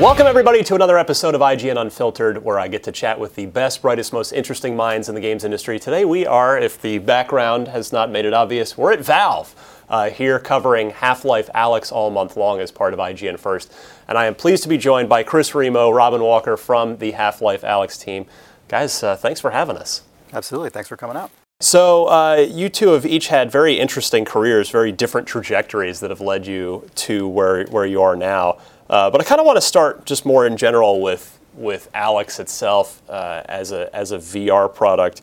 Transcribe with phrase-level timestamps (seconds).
[0.00, 3.46] Welcome, everybody, to another episode of IGN Unfiltered, where I get to chat with the
[3.46, 5.78] best, brightest, most interesting minds in the games industry.
[5.78, 9.54] Today, we are, if the background has not made it obvious, we're at Valve,
[9.88, 13.72] uh, here covering Half Life Alyx all month long as part of IGN First.
[14.06, 17.40] And I am pleased to be joined by Chris Remo, Robin Walker from the Half
[17.40, 18.26] Life Alyx team.
[18.68, 20.02] Guys, uh, thanks for having us.
[20.30, 20.68] Absolutely.
[20.68, 21.30] Thanks for coming out.
[21.58, 26.20] So, uh, you two have each had very interesting careers, very different trajectories that have
[26.20, 28.58] led you to where, where you are now.
[28.88, 32.38] Uh, but I kind of want to start just more in general with with Alyx
[32.38, 35.22] itself uh, as a as a VR product.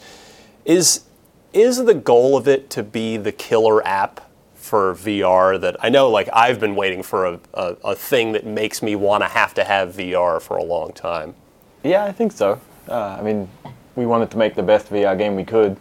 [0.65, 1.05] Is
[1.53, 6.09] is the goal of it to be the killer app for VR that I know
[6.09, 9.53] like I've been waiting for a, a, a thing that makes me want to have
[9.55, 11.35] to have VR for a long time.
[11.83, 12.59] Yeah, I think so.
[12.87, 13.49] Uh, I mean,
[13.95, 15.77] we wanted to make the best VR game we could,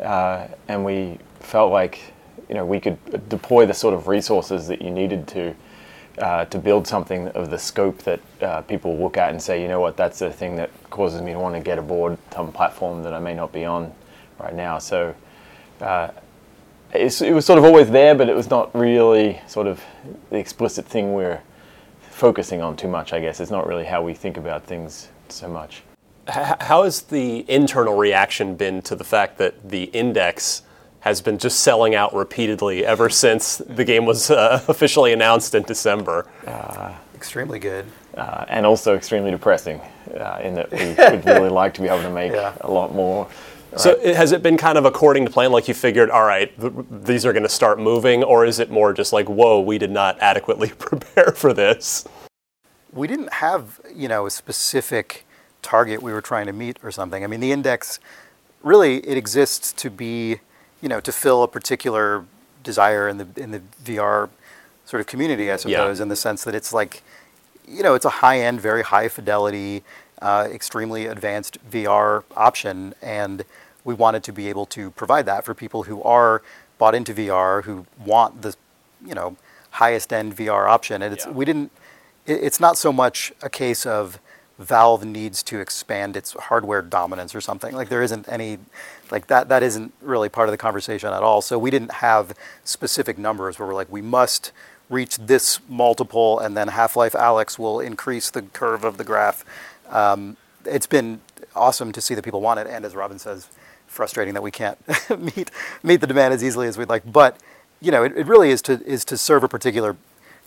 [0.00, 2.12] uh, and we felt like
[2.48, 5.54] you know we could deploy the sort of resources that you needed to
[6.20, 9.68] uh, to build something of the scope that uh, people look at and say, you
[9.68, 13.02] know what, that's the thing that causes me to want to get aboard some platform
[13.02, 13.92] that I may not be on
[14.38, 14.78] right now.
[14.78, 15.14] So
[15.80, 16.08] uh,
[16.92, 19.82] it was sort of always there, but it was not really sort of
[20.30, 21.40] the explicit thing we're
[22.00, 23.40] focusing on too much, I guess.
[23.40, 25.82] It's not really how we think about things so much.
[26.28, 30.62] How has the internal reaction been to the fact that the index
[31.00, 35.62] has been just selling out repeatedly ever since the game was uh, officially announced in
[35.62, 36.26] December.
[36.46, 37.86] Uh, extremely good.
[38.16, 39.80] Uh, and also extremely depressing
[40.18, 42.56] uh, in that we would really like to be able to make yeah.
[42.62, 43.28] a lot more.
[43.70, 43.80] Right?
[43.80, 46.72] So has it been kind of according to plan, like you figured, all right, th-
[46.90, 49.90] these are going to start moving, or is it more just like, whoa, we did
[49.90, 52.06] not adequately prepare for this?
[52.92, 55.26] We didn't have, you know, a specific
[55.60, 57.22] target we were trying to meet or something.
[57.22, 58.00] I mean, the index
[58.62, 60.40] really it exists to be
[60.80, 62.24] you know, to fill a particular
[62.62, 64.28] desire in the in the VR
[64.84, 66.02] sort of community, I suppose, yeah.
[66.02, 67.02] in the sense that it's like,
[67.66, 69.82] you know, it's a high end, very high fidelity,
[70.22, 73.44] uh, extremely advanced VR option, and
[73.84, 76.42] we wanted to be able to provide that for people who are
[76.78, 78.54] bought into VR, who want the,
[79.04, 79.36] you know,
[79.72, 81.02] highest end VR option.
[81.02, 81.32] And it's yeah.
[81.32, 81.70] we didn't.
[82.26, 84.18] It, it's not so much a case of
[84.58, 87.74] Valve needs to expand its hardware dominance or something.
[87.74, 88.58] Like there isn't any,
[89.12, 89.48] like that.
[89.48, 91.40] That isn't really part of the conversation at all.
[91.40, 94.52] So we didn't have specific numbers where we're like, we must
[94.90, 99.44] reach this multiple, and then Half-Life Alyx will increase the curve of the graph.
[99.90, 101.20] Um, it's been
[101.54, 103.48] awesome to see that people want it, and as Robin says,
[103.86, 104.78] frustrating that we can't
[105.18, 105.50] meet
[105.82, 107.10] meet the demand as easily as we'd like.
[107.10, 107.38] But
[107.80, 109.96] you know, it, it really is to is to serve a particular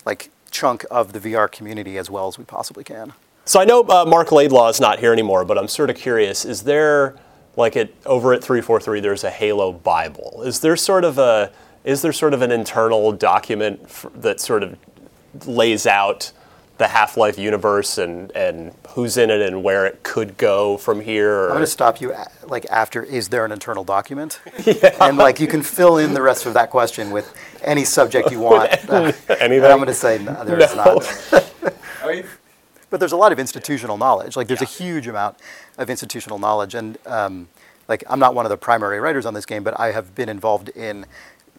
[0.06, 3.14] like chunk of the VR community as well as we possibly can.
[3.46, 6.46] So I know uh, Marc Laidlaw is not here anymore, but I'm sort of curious.
[6.46, 7.16] Is there
[7.56, 9.00] like it over at 343?
[9.00, 10.42] There's a Halo Bible.
[10.46, 11.52] Is there sort of a
[11.84, 13.88] is there sort of an internal document
[14.22, 14.78] that sort of
[15.48, 16.32] lays out
[16.78, 21.32] the Half-Life universe and, and who's in it and where it could go from here?
[21.32, 21.46] Or?
[21.46, 22.14] I'm going to stop you
[22.48, 24.42] like after is there an internal document?
[24.66, 24.96] yeah.
[25.00, 27.34] And like you can fill in the rest of that question with
[27.64, 28.72] any subject you want.
[28.90, 29.66] uh, Anything?
[29.72, 31.00] I'm going to say no, there is no.
[31.32, 31.52] not.
[32.92, 34.36] but there's a lot of institutional knowledge.
[34.36, 34.68] Like there's yeah.
[34.68, 35.38] a huge amount
[35.80, 37.50] of institutional knowledge, and um,
[37.88, 40.30] like I'm not one of the primary writers on this game, but I have been
[40.30, 41.08] involved in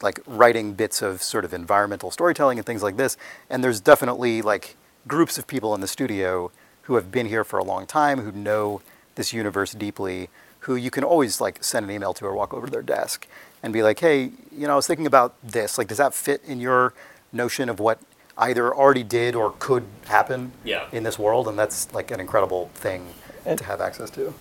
[0.00, 3.16] like writing bits of sort of environmental storytelling and things like this.
[3.50, 4.76] And there's definitely like
[5.08, 8.32] groups of people in the studio who have been here for a long time, who
[8.32, 8.82] know
[9.14, 10.28] this universe deeply,
[10.60, 13.26] who you can always like send an email to or walk over to their desk
[13.62, 15.78] and be like, hey, you know, I was thinking about this.
[15.78, 16.92] Like, does that fit in your
[17.32, 18.00] notion of what
[18.38, 20.86] either already did or could happen yeah.
[20.92, 23.06] in this world, and that's like an incredible thing
[23.44, 24.32] and, to have access to.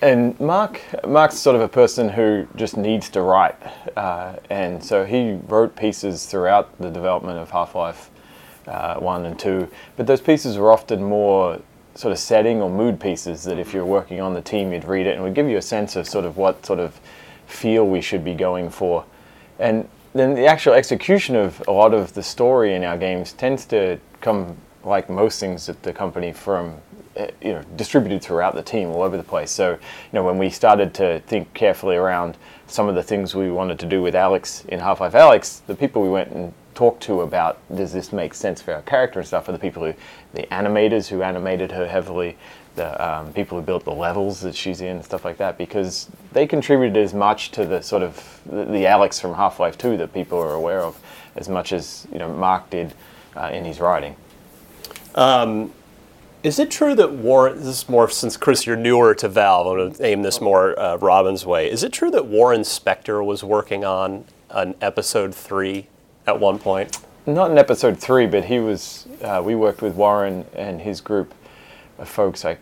[0.00, 3.56] And Marc, Marc's sort of a person who just needs to write,
[3.96, 8.10] uh, and so he wrote pieces throughout the development of Half Life
[8.66, 9.68] uh, One and Two.
[9.96, 11.60] But those pieces were often more
[11.94, 15.06] sort of setting or mood pieces that if you're working on the team, you'd read
[15.06, 16.98] it and would give you a sense of sort of what sort of
[17.46, 19.04] feel we should be going for.
[19.58, 19.88] And
[20.18, 23.98] then the actual execution of a lot of the story in our games tends to
[24.20, 26.76] come like most things at the company from
[27.16, 29.50] eh, you know distributed throughout the team all over the place.
[29.50, 29.78] So you
[30.12, 32.36] know when we started to think carefully around
[32.66, 36.02] some of the things we wanted to do with Alyx in Half-Life Alyx, the people
[36.02, 39.48] we went and talked to about does this make sense for our character and stuff
[39.48, 39.94] are the people who
[40.34, 42.36] the animators who animated her heavily
[42.76, 46.08] the um, people who built the levels that she's in, and stuff like that, because
[46.32, 49.96] they contributed as much to the sort of the, the Alyx from Half Life 2
[49.96, 50.98] that people are aware of,
[51.34, 52.94] as much as you know Marc did
[53.36, 54.16] uh, in his writing.
[55.14, 55.72] Um,
[56.42, 57.56] is it true that Warren?
[57.56, 59.66] This is more since Chris, you're newer to Valve.
[59.66, 61.70] I'm going to aim this more uh, Robin's way.
[61.70, 65.88] Is it true that Warren Spector was working on an episode three
[66.26, 66.98] at one point?
[67.26, 69.06] not in episode three, but he was.
[69.20, 71.34] Uh, we worked with Warren and his group
[71.98, 72.44] of folks.
[72.44, 72.58] I,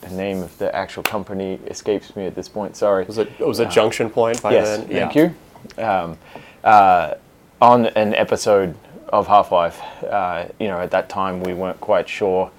[0.00, 2.76] the name of the actual company escapes me at this point.
[2.76, 3.04] Sorry.
[3.04, 4.88] Was it was it Junction Point by yes, then?
[4.88, 5.34] thank you.
[5.82, 6.18] Um,
[6.62, 7.14] uh,
[7.60, 8.76] on an episode
[9.08, 12.50] of Half Life, uh, you know, at that time we weren't quite sure.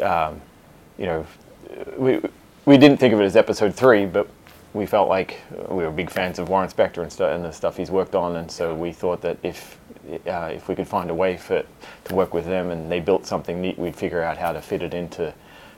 [0.00, 0.40] Um,
[0.98, 1.26] you know,
[1.96, 2.20] we
[2.64, 4.28] we didn't think of it as episode three, but
[4.74, 7.76] we felt like we were big fans of Warren Spector and, stu- and the stuff
[7.76, 9.78] he's worked on, and so we thought that if
[10.26, 11.62] uh, if we could find a way for
[12.04, 14.82] to work with them and they built something neat, we'd figure out how to fit
[14.82, 15.32] it into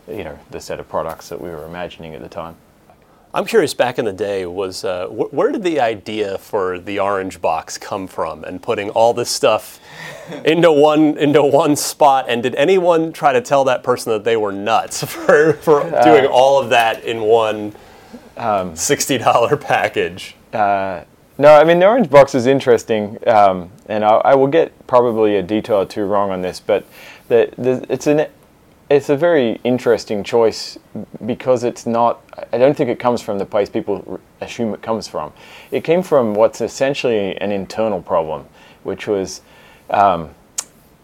[0.08, 2.56] you know the set of products that we were imagining at the time.
[3.32, 3.74] I'm curious.
[3.74, 7.76] Back in the day, was uh, wh- where did the idea for the orange box
[7.76, 9.80] come from, and putting all this stuff
[10.44, 12.26] into one into one spot?
[12.28, 16.26] And did anyone try to tell that person that they were nuts for for doing
[16.26, 17.74] all of that in one
[18.76, 20.36] sixty dollar package?
[20.52, 21.02] Uh,
[21.36, 25.36] no, I mean the orange box is interesting, um, and I, I will get probably
[25.36, 26.84] a detail or two wrong on this, but
[27.26, 28.26] the, the, it's an
[28.90, 30.78] it's a very interesting choice
[31.24, 32.22] because it's not.
[32.52, 35.32] I don't think it comes from the place people assume it comes from.
[35.70, 38.46] It came from what's essentially an internal problem,
[38.82, 39.40] which was.
[39.90, 40.34] Um,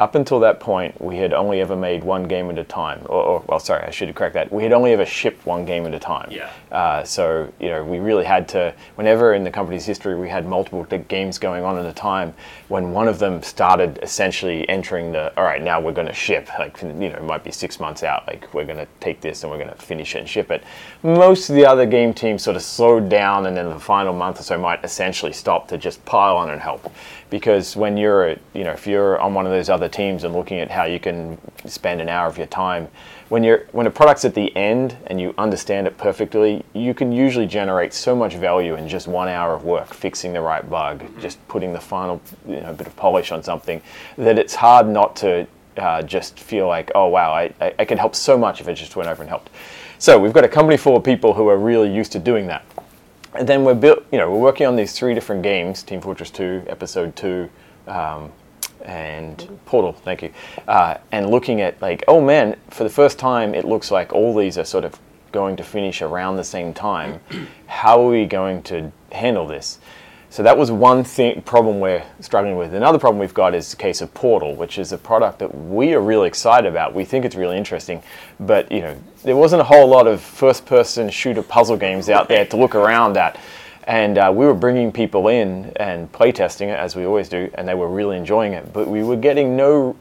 [0.00, 3.02] up until that point, we had only ever made one game at a time.
[3.04, 4.50] Or, or, well, sorry, I should have correct that.
[4.50, 6.30] We had only ever shipped one game at a time.
[6.30, 6.50] Yeah.
[6.72, 8.74] Uh, so you know, we really had to.
[8.94, 12.32] Whenever in the company's history we had multiple games going on at a time,
[12.68, 16.48] when one of them started essentially entering the, all right, now we're going to ship.
[16.58, 18.26] Like you know, it might be six months out.
[18.26, 20.62] Like we're going to take this and we're going to finish it and ship it.
[21.02, 24.40] Most of the other game teams sort of slowed down, and then the final month
[24.40, 26.92] or so might essentially stop to just pile on and help.
[27.30, 30.58] Because when you're, you know, if you're on one of those other teams and looking
[30.58, 32.88] at how you can spend an hour of your time,
[33.30, 37.12] when you're when a product's at the end and you understand it perfectly, you can
[37.12, 41.04] usually generate so much value in just one hour of work, fixing the right bug,
[41.20, 43.80] just putting the final, you know, bit of polish on something,
[44.18, 45.46] that it's hard not to
[45.76, 48.74] uh, just feel like, oh wow, I, I, I could help so much if I
[48.74, 49.50] just went over and helped.
[49.98, 52.64] So we've got a company full of people who are really used to doing that
[53.34, 56.30] and then we're built you know we're working on these three different games team fortress
[56.30, 57.48] 2 episode 2
[57.86, 58.32] um,
[58.84, 60.32] and portal thank you
[60.68, 64.34] uh, and looking at like oh man for the first time it looks like all
[64.34, 64.98] these are sort of
[65.32, 67.20] going to finish around the same time
[67.66, 69.78] how are we going to handle this
[70.32, 72.72] so that was one thing problem we're struggling with.
[72.72, 75.92] Another problem we've got is the case of Portal, which is a product that we
[75.92, 76.94] are really excited about.
[76.94, 78.00] We think it's really interesting,
[78.38, 82.46] but you know there wasn't a whole lot of first-person shooter puzzle games out there
[82.46, 83.40] to look around at.
[83.90, 87.66] And uh, we were bringing people in and playtesting it as we always do, and
[87.66, 88.72] they were really enjoying it.
[88.72, 89.96] But we were getting no,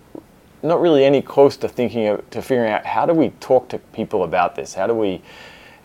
[0.62, 3.80] not really any close to thinking of, to figuring out how do we talk to
[3.80, 4.76] people about this?
[4.76, 5.24] How do we,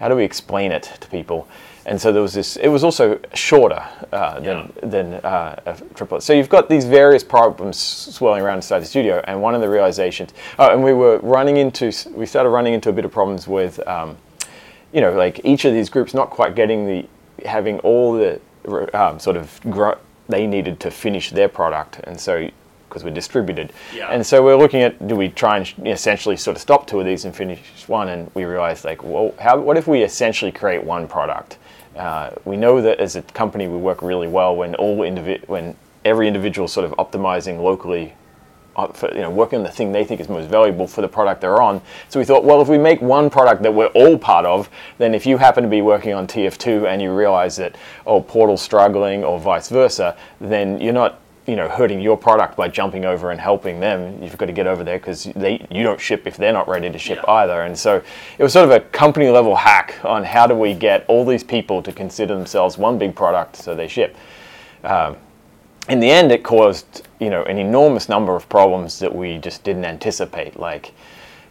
[0.01, 1.49] how do we explain it to people?
[1.87, 2.57] and so there was this.
[2.57, 6.23] It was also shorter uh, than than uh, a triplet.
[6.23, 9.69] So you've got these various problems swirling around inside the studio, and one of the
[9.69, 10.33] realizations.
[10.59, 11.93] Oh, and we were running into.
[12.13, 14.17] We started running into a bit of problems with, um,
[14.93, 17.07] you know, like each of these groups not quite getting the
[17.45, 18.41] having all the
[18.95, 19.99] um, sort of gro-
[20.29, 22.49] they needed to finish their product, and so
[22.89, 23.73] because we're distributed.
[23.93, 24.09] Yeah.
[24.11, 27.07] And so we're looking at do we try and essentially sort of stop two of
[27.07, 30.85] these and finish one, and we realized like, well, how, what if we essentially create
[30.85, 31.59] one product?
[31.97, 35.77] Uh, we know that as a company we work really well when all indivi- when
[36.05, 38.15] every individual sort of optimizing locally
[38.95, 41.41] for, you know, working on the thing they think is most valuable for the product
[41.41, 41.81] they're on.
[42.09, 45.15] So we thought, well, if we make one product that we're all part of, then
[45.15, 49.25] if you happen to be working on TF2 and you realize that, oh, Portal's struggling
[49.25, 53.39] or vice versa, then you're not you know hurting your product by jumping over and
[53.39, 56.55] helping them you've got to get over there because they you don't ship if they're
[56.55, 57.33] not ready to ship Yeah.
[57.33, 58.03] either and so
[58.39, 61.45] it was sort of a company level hack on how do we get all these
[61.45, 64.17] people to consider themselves one big product so they ship
[64.85, 65.17] um,
[65.89, 69.65] in the end, it caused you know an enormous number of problems that we just
[69.65, 70.59] didn't anticipate.
[70.59, 70.93] Like,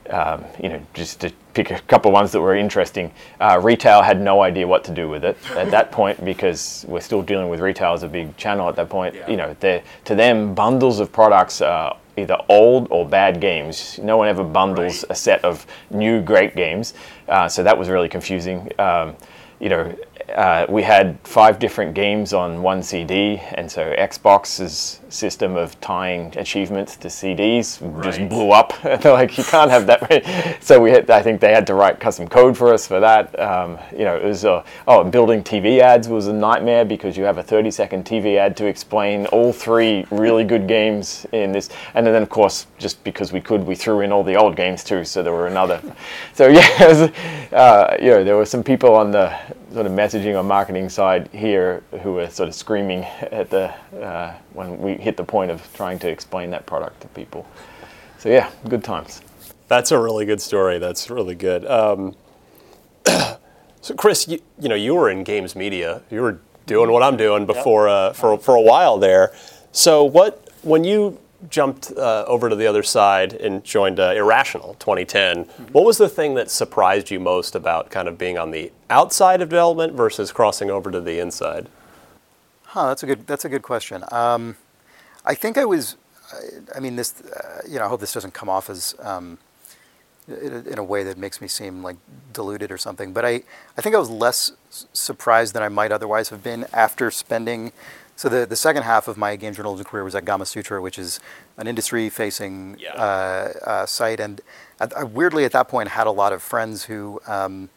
[0.10, 4.20] um, you know, just to pick a couple ones that were interesting, uh, retail had
[4.20, 7.60] no idea what to do with it at that point because we're still dealing with
[7.60, 9.16] retail as a big channel at that point.
[9.16, 9.30] Yeah.
[9.30, 14.00] You know, to them, bundles of products are either old or bad games.
[14.02, 15.12] No one ever bundles Right.
[15.12, 16.94] a set of new great games,
[17.28, 18.70] uh, so that was really confusing.
[18.80, 19.16] Um,
[19.60, 19.96] you know,
[20.36, 26.34] uh, we had five different games on one CD, and so Xbox's system of tying
[26.38, 28.30] achievements to CDs just Right.
[28.30, 28.74] blew up.
[28.82, 30.58] They're like, you can't have that.
[30.62, 33.40] so we had, I think they had to write custom code for us for that.
[33.40, 37.24] Um, you know, it was uh, oh, building TV ads was a nightmare because you
[37.26, 42.06] have a 30-second TV ad to explain all three really good games in this, and
[42.08, 45.04] then of course, just because we could, we threw in all the old games too.
[45.06, 45.82] So there were another.
[46.34, 47.02] So yeah, was,
[47.52, 49.38] uh, you know, there were some people on the
[49.74, 54.36] sort of messaging or marketing side here who were sort of screaming at the uh,
[54.54, 57.48] when we hit the point of trying to explain that product to people.
[58.20, 59.22] So yeah, good times.
[59.68, 60.78] That's a really good story.
[60.78, 61.66] That's really good.
[61.66, 62.16] Um,
[63.82, 66.02] so Chris, you, you, know you were in games media.
[66.12, 67.94] You were doing what I'm doing before yep.
[67.94, 69.34] uh, for for a while there.
[69.72, 71.20] So what when you
[71.50, 75.46] jumped uh, over to the other side and joined uh, Irrational 2010.
[75.46, 75.64] Mm-hmm.
[75.72, 79.42] What was the thing that surprised you most about kind of being on the outside
[79.42, 81.70] of development versus crossing over to the inside?
[82.64, 84.04] Huh, that's a good that's a good question.
[84.12, 84.56] Um,
[85.26, 85.96] I think I was,
[86.32, 89.38] I, I mean, this, uh, you know, I hope this doesn't come off as um,
[90.28, 91.98] in, in, a way that makes me seem like
[92.34, 93.14] deluded or something.
[93.14, 93.44] But I,
[93.78, 97.72] I think I was less surprised than I might otherwise have been after spending
[98.16, 101.20] so the, the second half of my game journalism career was at Gamasutra, which is
[101.58, 102.94] an industry-facing yeah.
[102.94, 104.42] uh, uh, site, and
[104.80, 107.70] I, weirdly at that point had a lot of friends who um,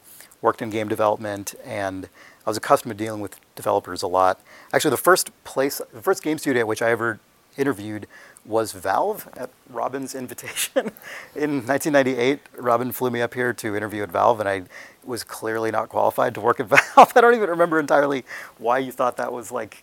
[0.43, 2.09] worked in game development, and
[2.47, 4.41] I was accustomed to dealing with developers a lot.
[4.73, 7.19] Actually, the first place, the first game studio at which I ever
[7.57, 8.07] interviewed
[8.45, 10.71] was Valve at Robin's invitation
[11.35, 12.41] in 1998.
[12.59, 14.63] Robin flew me up here to interview at Valve, and I
[15.05, 16.67] was clearly not qualified to work at
[16.97, 17.13] Valve.
[17.17, 18.25] I don't even remember entirely
[18.59, 19.83] why you thought that was like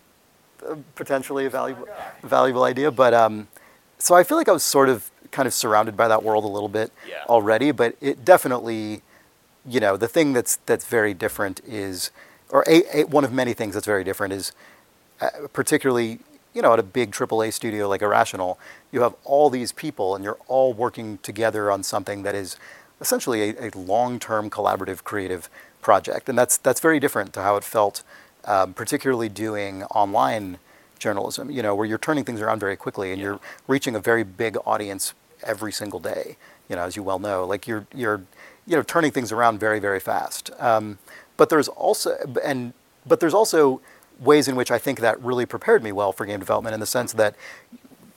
[0.94, 1.88] potentially a valuable,
[2.22, 2.90] valuable idea.
[2.90, 3.48] But um,
[3.98, 6.48] so I feel like I was sort of kind of surrounded by that world a
[6.48, 7.24] little bit yeah.
[7.28, 7.70] already.
[7.72, 9.02] But it definitely,
[9.66, 12.10] you know, the thing that's that's very different is,
[12.50, 14.52] or a, a, one of many things that's very different is,
[15.20, 16.20] uh, particularly.
[16.54, 18.60] You know, at a big AAA studio like Irrational,
[18.92, 22.56] you have all these people, and you're all working together on something that is
[23.00, 25.50] essentially a, a long-term collaborative creative
[25.82, 28.04] project, and that's that's very different to how it felt
[28.46, 30.58] um, particularly doing online
[30.98, 33.26] journalism, you know, where you're turning things around very quickly and yeah.
[33.26, 36.36] you're reaching a very big audience every single day,
[36.68, 38.22] you know, as you well know, like you're, you're,
[38.66, 40.50] you know, turning things around very, very fast.
[40.58, 40.98] Um,
[41.36, 42.72] but there's also, and,
[43.06, 43.80] but there's also
[44.18, 46.86] ways in which I think that really prepared me well for game development in the
[46.86, 47.34] sense that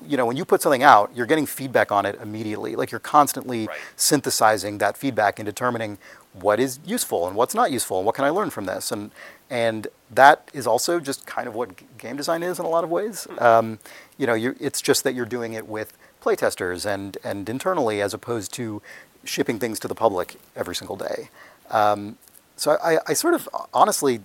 [0.08, 2.76] you know, when you put something out, you're getting feedback on it immediately.
[2.76, 3.78] Like you're constantly right.
[3.96, 5.98] synthesizing that feedback and determining
[6.42, 8.92] what is useful and what's not useful and what can I learn from this.
[8.92, 9.12] And
[9.50, 12.90] and that is also just kind of what game design is in a lot of
[12.90, 13.28] ways.
[13.40, 13.80] Um,
[14.18, 18.54] you know, it's just that you're doing it with playtesters and and internally as opposed
[18.54, 18.82] to
[19.24, 21.30] shipping things to the public every single day.
[21.70, 22.18] Um,
[22.56, 24.22] so I, I sort of honestly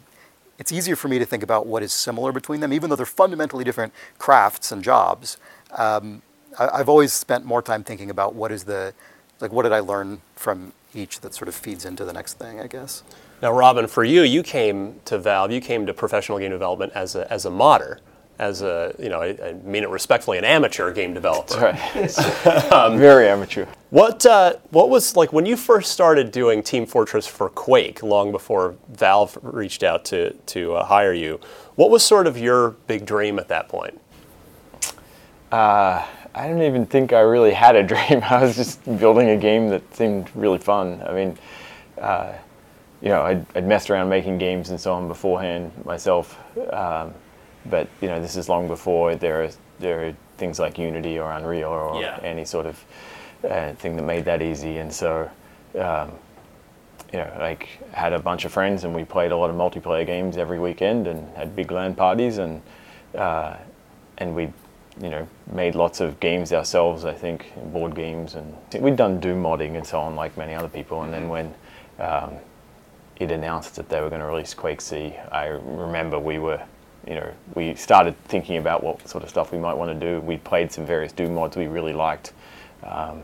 [0.58, 3.06] it's easier for me to think about what is similar between them, even though they're
[3.06, 5.38] fundamentally different crafts and jobs
[5.72, 6.22] um,
[6.58, 8.94] I, have always spent more time thinking about what is the,
[9.40, 12.60] like, what did I learn from each that sort of feeds into the next thing,
[12.60, 13.02] I guess.
[13.40, 17.16] Now, Robin, for you, you came to Valve, you came to professional game development as
[17.16, 18.00] a, as a modder
[18.42, 21.60] as a, you know, I, I, mean it respectfully, an amateur game developer.
[21.60, 22.18] Right.
[22.72, 23.66] um, Very amateur.
[23.90, 28.32] What uh, what was like when you first started doing Team Fortress for Quake, long
[28.32, 31.40] before Valve reached out to to uh, hire you?
[31.76, 34.00] What was sort of your big dream at that point?
[35.52, 38.22] Uh, I don't even think I really had a dream.
[38.22, 41.02] I was just building a game that seemed really fun.
[41.06, 41.38] I mean,
[42.00, 42.32] uh,
[43.00, 46.38] you know, I'd, I'd, messed around making games and so on beforehand myself,
[46.72, 47.12] um,
[47.66, 51.32] but you know, this is long before there are there are things like Unity or
[51.32, 52.18] Unreal or yeah.
[52.22, 52.84] any sort of
[53.48, 54.78] uh, thing that made that easy.
[54.78, 55.28] And so,
[55.74, 56.12] um,
[57.12, 60.06] you know, like had a bunch of friends and we played a lot of multiplayer
[60.06, 62.62] games every weekend and had big LAN parties and
[63.16, 63.56] uh,
[64.18, 64.52] and we
[65.00, 68.34] you know, made lots of games ourselves, I think, board games.
[68.34, 71.02] And we'd done Doom modding and so on, like many other people.
[71.02, 71.54] And then when
[71.98, 72.34] um,
[73.16, 76.62] it announced that they were going to release Quake C, I remember we were,
[77.06, 80.20] you know, we started thinking about what sort of stuff we might want to do.
[80.20, 82.32] We played some various Doom mods we really liked.
[82.82, 83.22] Um,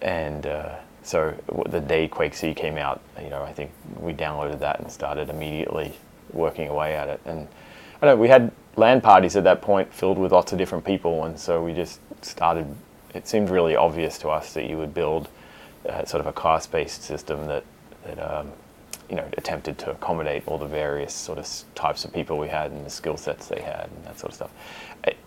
[0.00, 1.34] and uh, so
[1.68, 5.28] the day Quake C came out, you know, I think we downloaded that and started
[5.28, 5.98] immediately
[6.32, 7.20] working away at it.
[7.24, 7.48] And
[8.04, 11.24] I know we had LAN parties at that point filled with lots of different people,
[11.24, 12.66] and so we just started.
[13.14, 15.30] It seemed really obvious to us that you would build
[15.88, 17.64] uh, sort of a class-based system that
[18.04, 18.52] that um,
[19.08, 22.72] you know attempted to accommodate all the various sort of types of people we had
[22.72, 24.50] and the skill sets they had and that sort of stuff.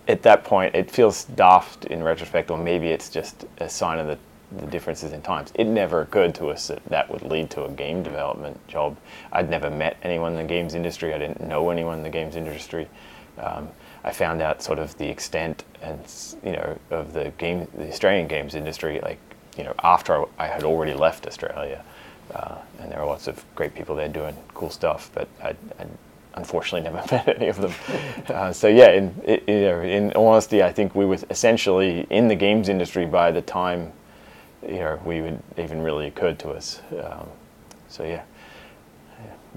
[0.07, 4.05] At that point, it feels daft in retrospect, or maybe it's just a sign of
[4.05, 4.19] the
[4.51, 5.51] the differences in times.
[5.55, 8.97] It never occurred to us that that would lead to a game development job.
[9.31, 11.13] I'd never met anyone in the games industry.
[11.13, 12.87] I didn't know anyone in the games industry
[13.37, 13.69] um,
[14.03, 15.99] I found out sort of the extent and
[16.43, 19.19] you know of the game, the Australian games industry, like
[19.57, 21.83] you know after I had already left Australia,
[22.33, 25.49] uh, and there are lots of great people there doing cool stuff, but I,
[25.79, 25.85] I
[26.35, 27.73] unfortunately never met any of them.
[28.27, 32.27] Uh, so yeah, in, in, you know, in honesty, I think we were essentially in
[32.27, 33.91] the games industry by the time
[34.67, 36.81] you know we would even really occurred to us.
[36.91, 37.27] Um,
[37.87, 38.23] so yeah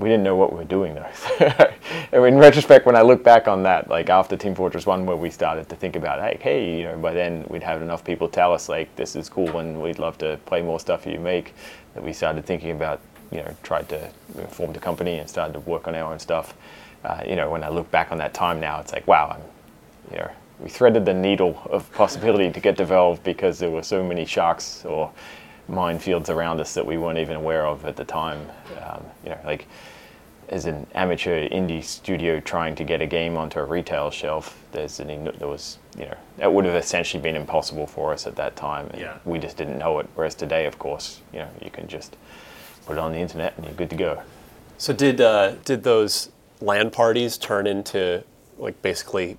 [0.01, 1.71] we didn't know what we were doing though.
[2.27, 5.31] in retrospect, when I look back on that, like after Team Fortress One, where we
[5.31, 8.53] started to think about, hey, hey, you know, by then we'd have enough people tell
[8.53, 11.55] us like this is cool and we'd love to play more stuff you make,
[11.95, 13.01] that we started thinking about,
[13.31, 14.11] you know, tried to
[14.49, 16.55] form the company and started to work on our own stuff.
[17.05, 20.13] Uh, you know, when I look back on that time now, it's like, wow, I'm,
[20.13, 20.31] you know,
[20.63, 24.85] we threaded the needle of possibility to get developed because there were so many sharks
[24.85, 25.11] or
[25.71, 28.41] minefields around us that we weren't even aware of at the time.
[28.83, 29.67] Um, you know, like
[30.49, 35.01] as an amateur indie studio trying to get a game onto a retail shelf, there's
[35.01, 38.57] an there was you know that would have essentially been impossible for us at that
[38.57, 38.89] time.
[38.91, 39.19] And Yeah.
[39.25, 40.09] We just didn't know it.
[40.15, 42.17] Whereas today, of course, you know you can just
[42.85, 44.23] put it on the internet and you're good to go.
[44.77, 48.25] So did uh, did those LAN parties turn into
[48.59, 49.39] like basically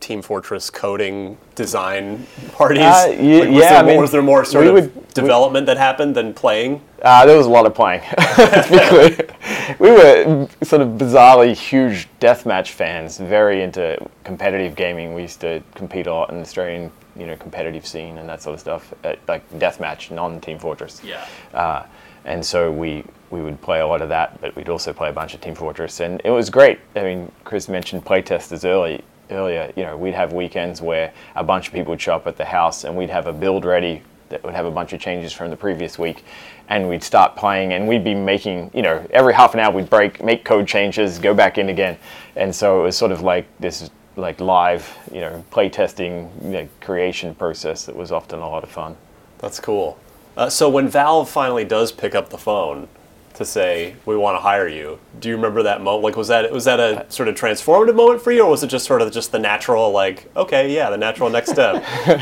[0.00, 2.82] Team Fortress coding design parties?
[2.84, 4.94] Uh, ye- Like, was yeah, there I mean, was there more sort we of would-
[4.96, 6.82] we- development that happened than playing?
[7.02, 8.00] Uh, there was a lot of playing.
[8.10, 9.76] to be clear.
[9.78, 15.14] We were sort of bizarrely huge deathmatch fans, very into competitive gaming.
[15.14, 18.42] We used to compete a lot in the Australian, you know, competitive scene and that
[18.42, 21.00] sort of stuff, uh, like deathmatch, non-Team Fortress.
[21.04, 21.24] Yeah.
[21.54, 21.84] Uh,
[22.24, 25.12] and so we we would play a lot of that, but we'd also play a
[25.12, 26.78] bunch of Team Fortress, and it was great.
[26.94, 29.72] I mean, Chris mentioned playtesters early earlier.
[29.76, 32.44] You know, we'd have weekends where a bunch of people would show up at the
[32.44, 35.50] house, and we'd have a build ready that would have a bunch of changes from
[35.50, 36.24] the previous week,
[36.68, 39.90] and we'd start playing, and we'd be making, you know, every half an hour we'd
[39.90, 41.96] break, make code changes, go back in again,
[42.34, 46.68] and so it was sort of like this like live, you know, playtesting you know,
[46.80, 48.96] creation process that was often a lot of fun.
[49.38, 49.98] That's cool.
[50.36, 52.88] Uh, so when Valve finally does pick up the phone
[53.36, 56.04] to say we want to hire you, do you remember that moment?
[56.04, 58.68] Like, was that was that a sort of transformative moment for you, or was it
[58.68, 61.84] just sort of just the natural, like, okay, yeah, the natural next step?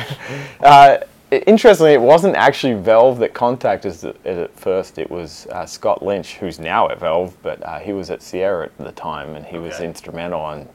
[0.62, 0.99] Uh,
[1.47, 4.99] interestingly, it wasn't actually Valve that contacted us at, first.
[4.99, 8.66] It was uh, Scott Lynch, who's now at Valve, but uh, he was at Sierra
[8.66, 9.87] at the time, and he was Okay.
[9.87, 10.68] instrumental in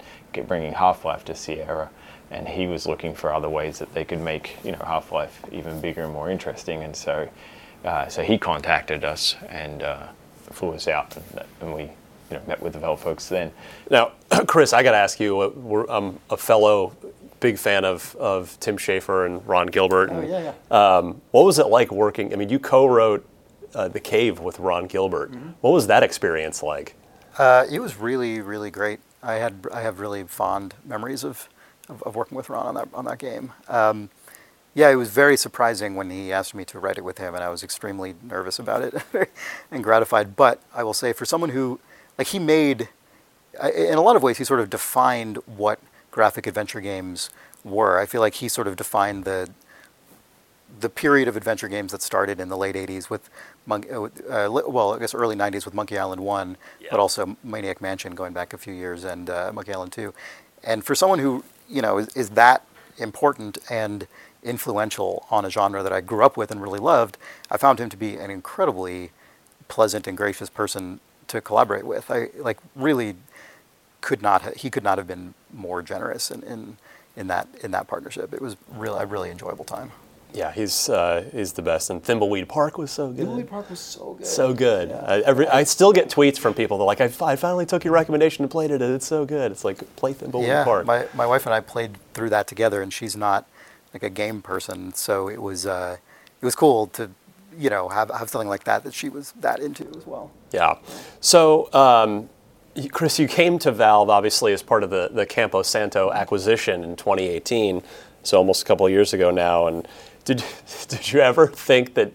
[0.47, 1.89] bringing Half-Life to Sierra.
[2.31, 5.81] And he was looking for other ways that they could make, you know, Half-Life even
[5.81, 6.83] bigger and more interesting.
[6.83, 7.27] And so,
[7.83, 10.07] uh, so he contacted us and uh,
[10.59, 11.91] flew us out, and, and we, you
[12.31, 13.51] know, met with the Valve folks then.
[13.89, 14.11] Now,
[14.47, 15.39] Chris, I got to ask you.
[15.39, 16.95] uh, We're, I'm a fellow
[17.39, 20.09] big fan of, of Tim Schafer and Ron Gilbert.
[20.11, 20.97] Oh, yeah, yeah.
[20.97, 22.33] Um, what was it like working?
[22.33, 23.25] I mean, you co-wrote
[23.73, 25.31] uh, The Cave with Ron Gilbert.
[25.31, 25.51] Mm-hmm.
[25.61, 26.95] What was that experience like?
[27.37, 28.99] Uh, it was really, really great.
[29.23, 31.47] I had I have really fond memories of,
[31.87, 33.53] of, of working with Ron on that on that game.
[33.69, 34.09] Um,
[34.73, 37.43] yeah, it was very surprising when he asked me to write it with him, and
[37.43, 38.93] I was extremely nervous about it
[39.71, 40.35] and gratified.
[40.35, 41.79] But I will say, for someone who
[42.17, 42.89] like he made,
[43.75, 45.79] in a lot of ways, he sort of defined what
[46.11, 47.29] graphic adventure games
[47.63, 47.99] were.
[47.99, 49.49] I feel like he sort of defined the
[50.81, 53.29] the period of adventure games that started in the late 80s with,
[53.65, 56.87] Mon- uh, uh, well, I guess early 90s with Monkey Island 1, Yeah.
[56.91, 60.13] but also Maniac Mansion going back a few years and uh, Monkey Island 2.
[60.63, 62.65] And for someone who, you know, is, is that
[62.97, 64.07] important and
[64.43, 67.17] influential on a genre that I grew up with and really loved,
[67.51, 69.11] I found him to be an incredibly
[69.67, 72.09] pleasant and gracious person to collaborate with.
[72.09, 73.15] I like really
[74.01, 76.77] could not ha- he could not have been more generous in, in
[77.15, 78.33] in that in that partnership.
[78.33, 79.91] It was really a really enjoyable time.
[80.33, 81.89] Yeah, he's uh, he's the best.
[81.89, 83.27] And Thimbleweed Park was so good.
[83.27, 84.27] Thimbleweed Park was so good.
[84.27, 84.91] So good.
[84.91, 87.83] I, every, I still get tweets from people that are like, I, I finally took
[87.83, 89.51] your recommendation and played it, and it's so good.
[89.51, 90.85] It's like play Thimbleweed yeah, Park.
[90.85, 93.47] my my wife and I played through that together, and she's not
[93.93, 95.97] like a game person, so it was uh,
[96.41, 97.09] it was cool to
[97.57, 100.31] you know have have something like that that she was that into as well.
[100.51, 100.77] Yeah.
[101.19, 102.29] So, um,
[102.91, 106.95] Chris, you came to Valve obviously as part of the, the Campo Santo acquisition in
[106.95, 107.81] 2018,
[108.23, 109.67] so almost a couple of years ago now.
[109.67, 109.87] And
[110.25, 110.43] did
[110.87, 112.13] did you ever think that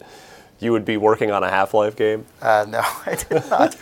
[0.60, 2.24] you would be working on a Half-Life game?
[2.40, 3.76] Uh, no, I did not.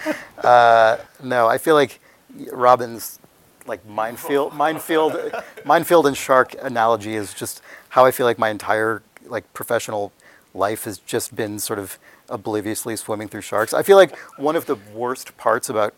[0.44, 2.00] uh, no, I feel like
[2.50, 3.18] Robin's
[3.66, 5.16] like minefield, minefield,
[5.64, 10.12] minefield and shark analogy is just how I feel like my entire like professional
[10.54, 13.72] life has just been sort of obliviously swimming through sharks.
[13.74, 15.94] I feel like one of the worst parts about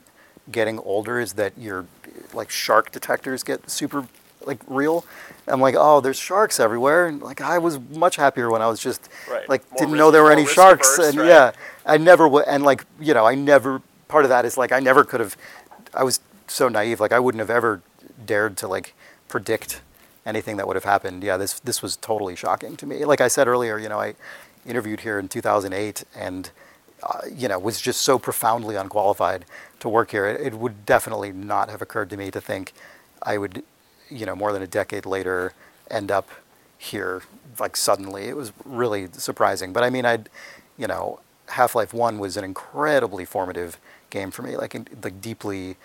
[0.51, 1.87] getting older is that your
[2.33, 4.07] like shark detectors get super
[4.45, 5.05] like real.
[5.47, 8.81] I'm like, oh, there's sharks everywhere, and like I was much happier when I was
[8.81, 9.49] just Right.
[9.49, 11.29] like More didn't risk- know there were any sharks, averse, and right.
[11.29, 11.53] yeah,
[11.87, 13.81] I never would, and like you know, I never.
[14.09, 15.37] Part of that is like I never could have.
[15.95, 17.01] I was so naive.
[17.01, 17.81] Like I wouldn't have ever
[18.27, 18.95] dared to like
[19.29, 19.81] predict
[20.27, 21.23] anything that would have happened.
[21.23, 23.05] Yeah, this this was totally shocking to me.
[23.05, 24.15] Like I said earlier, you know, I
[24.67, 26.51] interviewed here in 2008, and
[27.03, 29.45] uh, you know, was just so profoundly unqualified
[29.81, 30.27] to work here.
[30.27, 32.73] It, it would definitely not have occurred to me to think
[33.23, 33.63] I would,
[34.09, 35.53] you know, more than a decade later,
[35.91, 36.29] end up
[36.79, 37.23] here
[37.59, 38.25] like suddenly.
[38.25, 39.73] It was really surprising.
[39.73, 40.29] But I mean, I'd,
[40.79, 43.79] you know, Half-Life One was an incredibly formative
[44.11, 44.57] game for me.
[44.57, 45.77] Like, in, like deeply,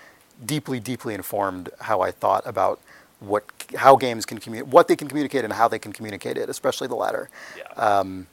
[0.46, 2.80] deeply, deeply informed how I thought about
[3.20, 6.50] what how games can communicate, what they can communicate, and how they can communicate it,
[6.50, 7.30] especially the latter.
[7.58, 7.66] Yeah.
[7.74, 8.28] Um,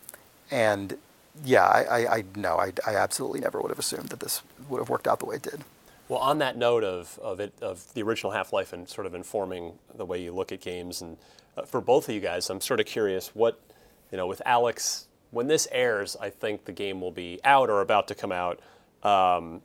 [0.51, 0.97] and
[1.45, 4.79] yeah, I, I, I no, I, I absolutely never would have assumed that this would
[4.79, 5.63] have worked out the way it did.
[6.09, 9.15] Well, on that note of, of it of the original Half Life and sort of
[9.15, 11.17] informing the way you look at games, and
[11.57, 13.61] uh, for both of you guys, I'm sort of curious what
[14.13, 16.17] you know with Alyx when this airs.
[16.21, 18.61] I think the game will be out or about to come out.
[19.03, 19.63] Um,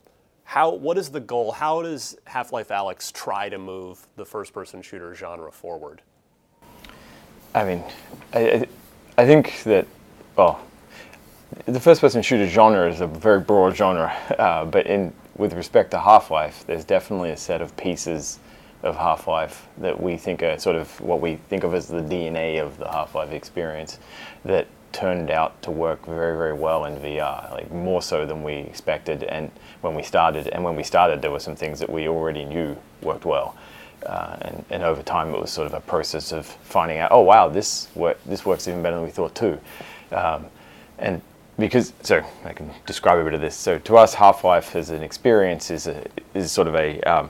[0.51, 1.53] how what is the goal?
[1.53, 6.01] How does Half Life Alyx try to move the first person shooter genre forward?
[7.55, 7.81] I mean,
[8.33, 8.67] I,
[9.17, 9.87] I, think that
[10.35, 10.59] well,
[11.67, 15.91] the first person shooter genre is a very broad genre, uh, but in with respect
[15.91, 18.39] to Half-Life, there's definitely a set of pieces
[18.83, 22.61] of Half-Life that we think are sort of what we think of as the DNA
[22.61, 23.99] of the Half-Life experience
[24.43, 28.53] that turned out to work very, very well in VR, like more so than we
[28.53, 29.23] expected.
[29.23, 29.51] And
[29.81, 32.77] when we started, and when we started, there were some things that we already knew
[33.01, 33.55] worked well.
[34.05, 37.21] Uh, and, and over time, it was sort of a process of finding out, oh
[37.21, 39.59] wow, this work, this works even better than we thought too.
[40.11, 40.47] Um,
[40.97, 41.21] and
[41.57, 43.55] because so I can describe a bit of this.
[43.55, 47.29] So to us, Half Life as an experience is a, is sort of a um,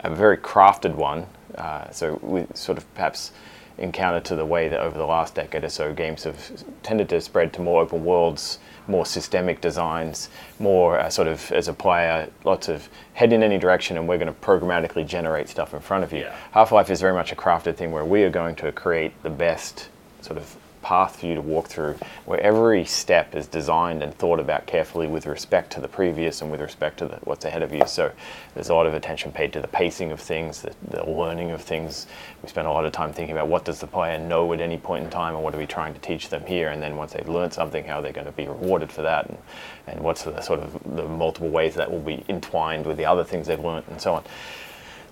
[0.00, 1.26] a very crafted one.
[1.54, 3.32] Uh, so we sort of perhaps
[3.78, 7.20] encounter to the way that over the last decade or so, games have tended to
[7.20, 12.28] spread to more open worlds, more systemic designs, more uh, sort of as a player,
[12.44, 16.04] lots of head in any direction, and we're going to programmatically generate stuff in front
[16.04, 16.20] of you.
[16.20, 16.36] Yeah.
[16.52, 19.30] Half Life is very much a crafted thing where we are going to create the
[19.30, 19.88] best
[20.20, 24.40] sort of path for you to walk through where every step is designed and thought
[24.40, 27.72] about carefully with respect to the previous and with respect to the, what's ahead of
[27.72, 27.86] you.
[27.86, 28.12] So
[28.54, 31.62] there's a lot of attention paid to the pacing of things, the, the learning of
[31.62, 32.06] things.
[32.42, 34.78] We spend a lot of time thinking about what does the player know at any
[34.78, 36.68] point in time and what are we trying to teach them here.
[36.68, 39.26] And then once they've learned something, how are they going to be rewarded for that?
[39.28, 39.38] And,
[39.86, 43.24] and what's the sort of the multiple ways that will be entwined with the other
[43.24, 44.24] things they've learned and so on.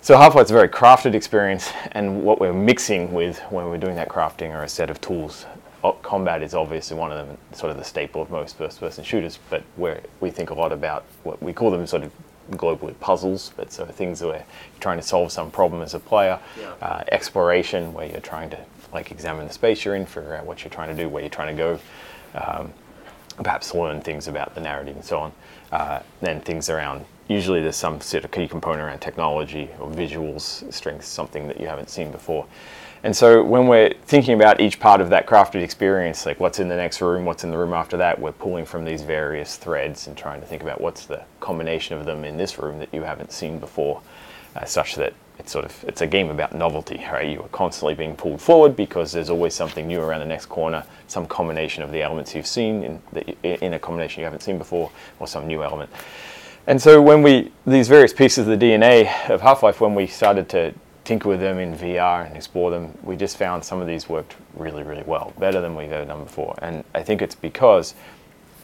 [0.03, 4.09] So Half-Life's a very crafted experience, and what we're mixing with when we're doing that
[4.09, 5.45] crafting are a set of tools.
[6.03, 9.63] Combat is obviously one of them, sort of the staple of most first-person shooters, but
[9.75, 12.11] where we think a lot about what we call them sort of
[12.51, 16.39] globally puzzles, but so things where you're trying to solve some problem as a player.
[16.59, 16.73] Yeah.
[16.81, 18.59] Uh, exploration, where you're trying to
[18.93, 21.29] like examine the space you're in, figure out what you're trying to do, where you're
[21.29, 21.79] trying to go.
[22.35, 22.73] Um,
[23.43, 25.31] perhaps learn things about the narrative and so on.
[25.71, 30.71] Uh, then things around, usually there's some sort of key component around technology or visuals,
[30.71, 32.45] strengths, something that you haven't seen before.
[33.03, 36.69] And so when we're thinking about each part of that crafted experience, like what's in
[36.69, 40.05] the next room, what's in the room after that, we're pulling from these various threads
[40.05, 43.01] and trying to think about what's the combination of them in this room that you
[43.01, 44.01] haven't seen before,
[44.55, 47.27] uh, such that it's sort of it's a game about novelty, right?
[47.27, 50.83] You are constantly being pulled forward because there's always something new around the next corner,
[51.07, 54.59] some combination of the elements you've seen in, the, in a combination you haven't seen
[54.59, 55.89] before, or some new element.
[56.67, 60.47] And so when we these various pieces of the DNA of Half-Life, when we started
[60.49, 64.07] to tinker with them in VR and explore them, we just found some of these
[64.07, 66.55] worked really, really well, better than we've ever done before.
[66.61, 67.95] And I think it's because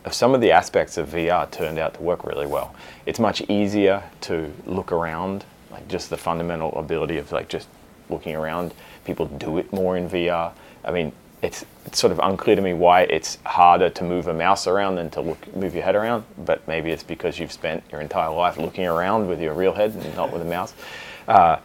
[0.06, 2.73] of some of the aspects of VR turned out to work really well.
[3.06, 7.67] It's much easier to look around, like just the fundamental ability of like just
[8.10, 8.73] looking around.
[9.04, 10.54] People do it more in VR.
[10.86, 14.34] I mean, it's, it's sort of unclear to me why it's harder to move a
[14.34, 16.23] mouse around than to look move your head around.
[16.45, 19.91] But maybe it's because you've spent your entire life looking around with your real head
[19.93, 20.73] and not with a mouse.
[21.28, 21.58] Uh,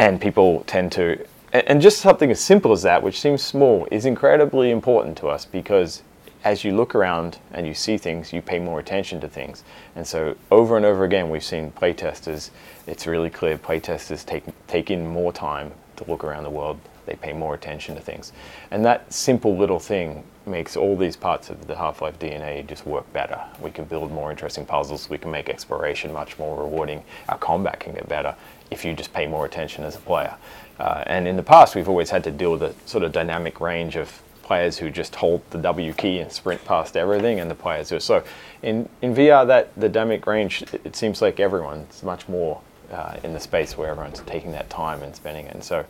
[0.00, 4.06] and people tend to and just something as simple as that which seems small is
[4.06, 6.02] incredibly important to us because
[6.42, 9.62] as you look around and you see things you pay more attention to things.
[9.94, 12.50] And so over and over again we've seen playtesters
[12.86, 16.80] it's really clear playtesters take take in more time to look around the world.
[17.04, 18.32] They pay more attention to things.
[18.70, 23.12] And that simple little thing makes all these parts of the half-life dna just work
[23.12, 23.38] better.
[23.60, 25.10] We can build more interesting puzzles.
[25.10, 27.02] We can make exploration much more rewarding.
[27.28, 28.34] Our combat can get better
[28.70, 30.34] if you just pay more attention as a player.
[30.78, 33.60] Uh, and in the past, we've always had to deal with a sort of dynamic
[33.60, 37.54] range of players who just hold the W key and sprint past everything, and the
[37.54, 38.00] players who.
[38.00, 38.24] So
[38.62, 43.16] in, in VR, that the dynamic range, it, it seems like everyone's much more uh,
[43.22, 45.54] in the space where everyone's taking that time and spending it.
[45.54, 45.84] And so,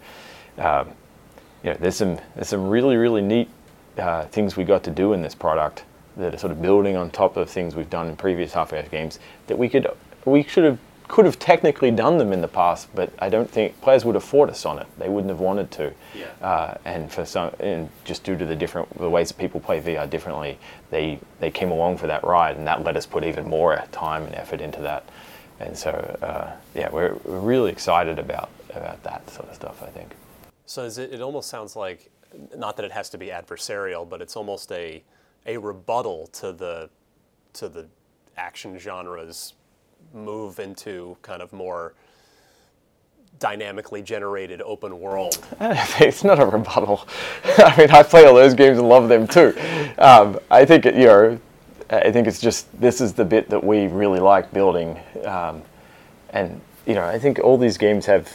[0.59, 0.91] um,
[1.63, 3.49] you know, there's some there's some really really neat
[3.97, 5.85] uh, things we got to do in this product
[6.17, 9.21] that are sort of building on top of things we've done in previous half-life games
[9.47, 9.87] that we could
[10.25, 10.79] we should have
[11.11, 14.23] could have technically done them in the past, but I don't think players would have
[14.23, 14.87] fought us on it.
[14.97, 15.93] They wouldn't have wanted to.
[16.15, 16.27] Yeah.
[16.41, 19.81] Uh, and for some, and just due to the different the ways that people play
[19.81, 20.57] VR differently,
[20.91, 24.25] they they came along for that ride, and that let us put even more time
[24.25, 25.05] and effort into that.
[25.59, 25.91] And so,
[26.23, 29.83] uh, yeah, we're, we're really excited about about that sort of stuff.
[29.83, 30.13] I think.
[30.67, 32.09] So is it, it almost sounds like,
[32.57, 35.03] not that it has to be adversarial, but it's almost a,
[35.45, 36.89] a rebuttal to the
[37.55, 37.89] to the
[38.37, 39.55] action genres
[40.15, 41.95] move into kind of more
[43.39, 45.39] dynamically generated open world.
[45.61, 47.09] it's not a rebuttal.
[47.59, 49.55] I mean, I play all those games and love them too.
[49.99, 51.41] Um, I think it, you know,
[51.91, 55.63] I think it's just this is the bit that we really like building, um,
[56.31, 58.31] and you know, I think all these games have,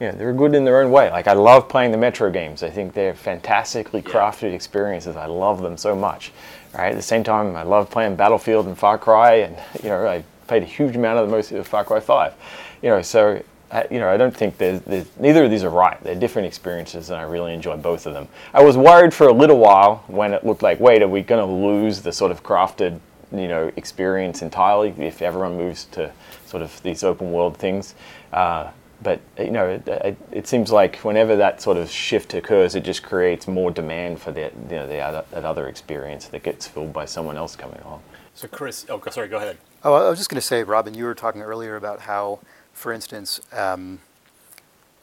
[0.00, 1.08] you know, they're good in their own way.
[1.10, 2.64] Like I love playing the Metro games.
[2.64, 5.14] I think they're fantastically crafted experiences.
[5.14, 6.32] I love them so much.
[6.74, 10.04] Right at the same time, I love playing Battlefield and Far Cry, and you know,
[10.06, 12.34] I played a huge amount of the most of Far Cry Five.
[12.82, 13.42] You know, so
[13.90, 16.02] you know, I don't think there's, there's, neither of these are right.
[16.02, 18.28] They're different experiences, and I really enjoy both of them.
[18.52, 21.40] I was worried for a little while when it looked like, wait, are we going
[21.40, 23.00] to lose the sort of crafted,
[23.32, 26.12] you know, experience entirely if everyone moves to
[26.44, 27.94] sort of these open world things?
[28.32, 28.70] Uh,
[29.02, 32.84] but you know, it, it, it, seems like whenever that sort of shift occurs, it
[32.84, 36.68] just creates more demand for that, you know, the other, that other experience that gets
[36.68, 38.02] filled by someone else coming along.
[38.34, 39.58] So, Chris, oh, sorry, go ahead.
[39.84, 42.38] Oh, I was just going to say, Robin, you were talking earlier about how
[42.72, 44.00] for instance, um,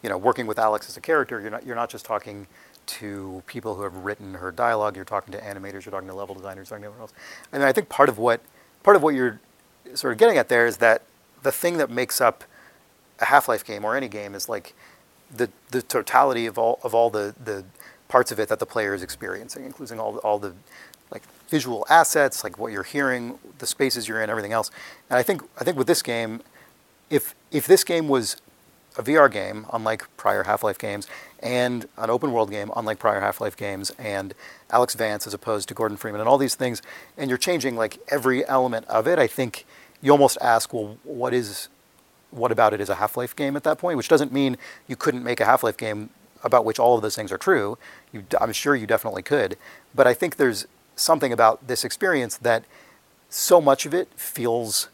[0.01, 2.47] you know, working with Alyx as a character, you're not you're not just talking
[2.87, 4.95] to people who have written her dialogue.
[4.95, 5.85] You're talking to animators.
[5.85, 6.69] You're talking to level designers.
[6.69, 7.13] You're talking to everyone else.
[7.51, 8.41] And I think part of what
[8.83, 9.39] part of what you're
[9.93, 11.03] sort of getting at there is that
[11.43, 12.43] the thing that makes up
[13.19, 14.73] a Half-Life game or any game is like
[15.33, 17.65] the the totality of all of all the the
[18.07, 20.53] parts of it that the player is experiencing, including all all the
[21.11, 24.71] like visual assets, like what you're hearing, the spaces you're in, everything else.
[25.09, 26.41] And I think I think with this game,
[27.09, 28.37] if if this game was
[28.97, 31.07] a VR game, unlike prior Half-Life games,
[31.41, 34.33] and an open world game, unlike prior Half-Life games, and
[34.71, 36.81] Alyx Vance as opposed to Gordon Freeman, and all these things,
[37.17, 39.65] and you're changing like every element of it, I think
[40.01, 41.69] you almost ask, well, what is,
[42.31, 43.97] what about it is a Half-Life game at that point?
[43.97, 46.09] Which doesn't mean you couldn't make a Half-Life game
[46.43, 47.77] about which all of those things are true.
[48.11, 49.57] You, I'm sure you definitely could,
[49.93, 50.67] but I think there's
[50.99, 52.63] something about this experience that
[53.29, 54.89] so much of it feels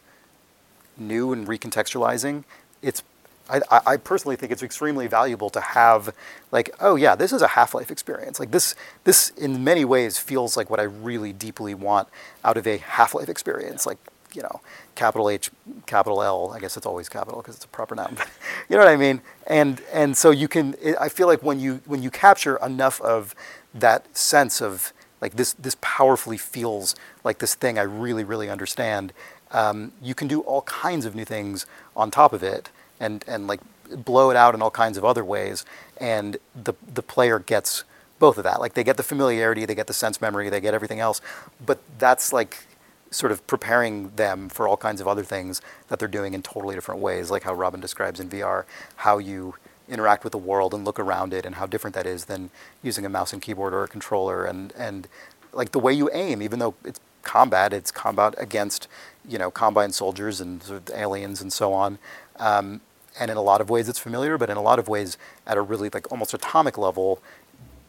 [0.98, 2.44] new and recontextualizing,
[2.82, 3.04] it's
[3.48, 6.16] I, I, personally think it's extremely valuable to have
[6.52, 8.40] like oh yeah this is a half-life experience.
[8.40, 12.08] Like this this in many ways feels like what i really deeply want
[12.44, 13.86] out of a half-life experience.
[13.86, 14.00] Like
[14.34, 14.62] you know
[14.96, 15.52] capital h
[15.86, 18.18] capital l i guess it's always capital because it's a proper noun.
[18.70, 19.22] You know what i mean?
[19.46, 23.36] And and so you can i feel like when you when you capture enough of
[23.76, 24.92] that sense of
[25.26, 29.14] like this this powerfully feels like this thing i really really understand
[29.52, 33.48] um, you can do all kinds of new things on top of it and, and
[33.48, 33.62] like
[34.04, 35.66] blow it out in all kinds of other ways.
[36.00, 37.84] And the, the player gets
[38.20, 38.60] both of that.
[38.60, 41.22] Like they get the familiarity, they get the sense memory, they get everything else.
[41.66, 42.66] But that's like
[43.12, 46.76] sort of preparing them for all kinds of other things that they're doing in totally
[46.76, 48.66] different ways, like how Robin describes in VR,
[48.98, 49.56] how you
[49.88, 52.50] interact with the world and look around it and how different that is than
[52.82, 55.08] using a mouse and keyboard or a controller and, and
[55.54, 58.88] like the way you aim, even though it's combat, it's combat against
[59.28, 61.98] you know, combine soldiers and sort of aliens and so on.
[62.38, 62.82] Um,
[63.20, 65.18] and in a lot of ways it's familiar, but in a lot of ways
[65.48, 67.22] at a really like almost atomic level,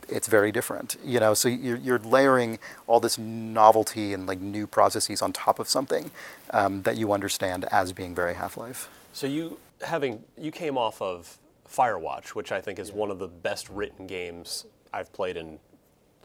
[0.09, 0.97] it's very different.
[1.05, 5.59] You know, so you're, you're layering all this novelty and like new processes on top
[5.59, 6.11] of something
[6.51, 8.89] um, that you understand as being very Half-Life.
[9.13, 13.29] So you having you came off of Firewatch, which I think is one of the
[13.29, 15.59] best written games I've played in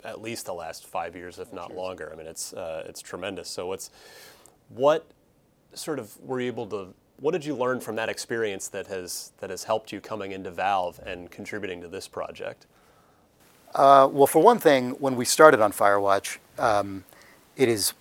[0.04, 2.10] at least the last five years, if not longer.
[2.12, 3.50] I mean, it's uh, it's tremendous.
[3.50, 3.92] So it's
[4.70, 5.06] what
[5.74, 6.94] sort of were you able to?
[7.20, 10.52] What did you learn from that experience that has that has helped you coming into
[10.52, 12.66] Valve and contributing to this project?
[13.74, 17.06] Uh, well, for one thing, when we started on Firewatch, um,
[17.56, 17.94] it is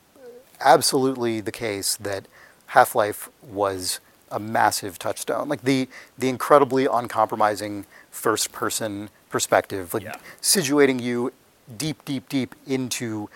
[0.58, 2.26] absolutely the case that
[2.66, 5.48] Half-Life was a massive touchstone.
[5.48, 5.88] Like the
[6.18, 10.16] the incredibly uncompromising first-person perspective, like yeah.
[10.40, 11.32] situating you
[11.76, 13.28] deep, deep, deep into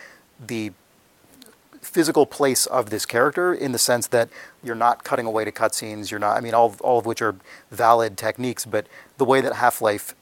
[0.45, 0.73] the
[1.81, 4.29] physical place of this character in the sense that
[4.63, 6.11] you're not cutting away to cutscenes.
[6.11, 6.37] You're not.
[6.37, 7.37] I mean, all all of which are
[7.71, 8.87] valid techniques, but
[9.19, 10.15] the way that Half Life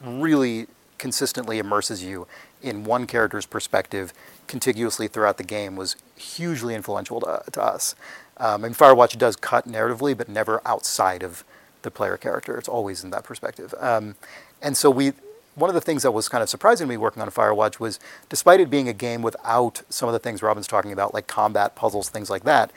[0.00, 0.66] really
[0.98, 2.26] consistently immerses you
[2.62, 4.12] in one character's perspective
[4.52, 7.94] contiguously throughout the game was hugely influential to, to us.
[8.36, 11.42] Um, and Firewatch does cut narratively, but never outside of
[11.80, 12.58] the player character.
[12.58, 13.74] It's always in that perspective.
[13.80, 14.14] Um,
[14.60, 15.14] and so we
[15.54, 18.00] one of the things that was kind of surprising to me working on Firewatch was,
[18.28, 21.74] despite it being a game without some of the things Robin's talking about, like combat,
[21.74, 22.70] puzzles, things like that,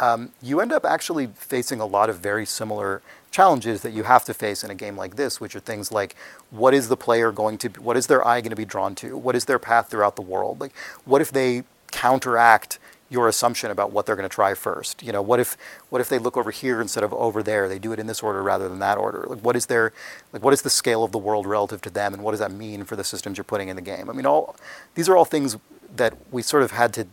[0.00, 4.24] um, you end up actually facing a lot of very similar challenges that you have
[4.24, 6.16] to face in a game like this, which are things like
[6.50, 9.16] what is the player going to, what is their eye going to be drawn to?
[9.16, 10.60] What is their path throughout the world?
[10.60, 12.78] Like, what if they counteract
[13.10, 15.02] your assumption about what they're going to try first.
[15.02, 15.56] You know, what if
[15.90, 17.68] what if they look over here instead of over there?
[17.68, 19.26] They do it in this order rather than that order.
[19.28, 19.92] Like, what is their
[20.32, 22.52] like what is the scale of the world relative to them, and what does that
[22.52, 24.08] mean for the systems you're putting in the game?
[24.08, 24.56] I mean, all
[24.94, 25.58] these are all things
[25.96, 27.08] that we sort of had to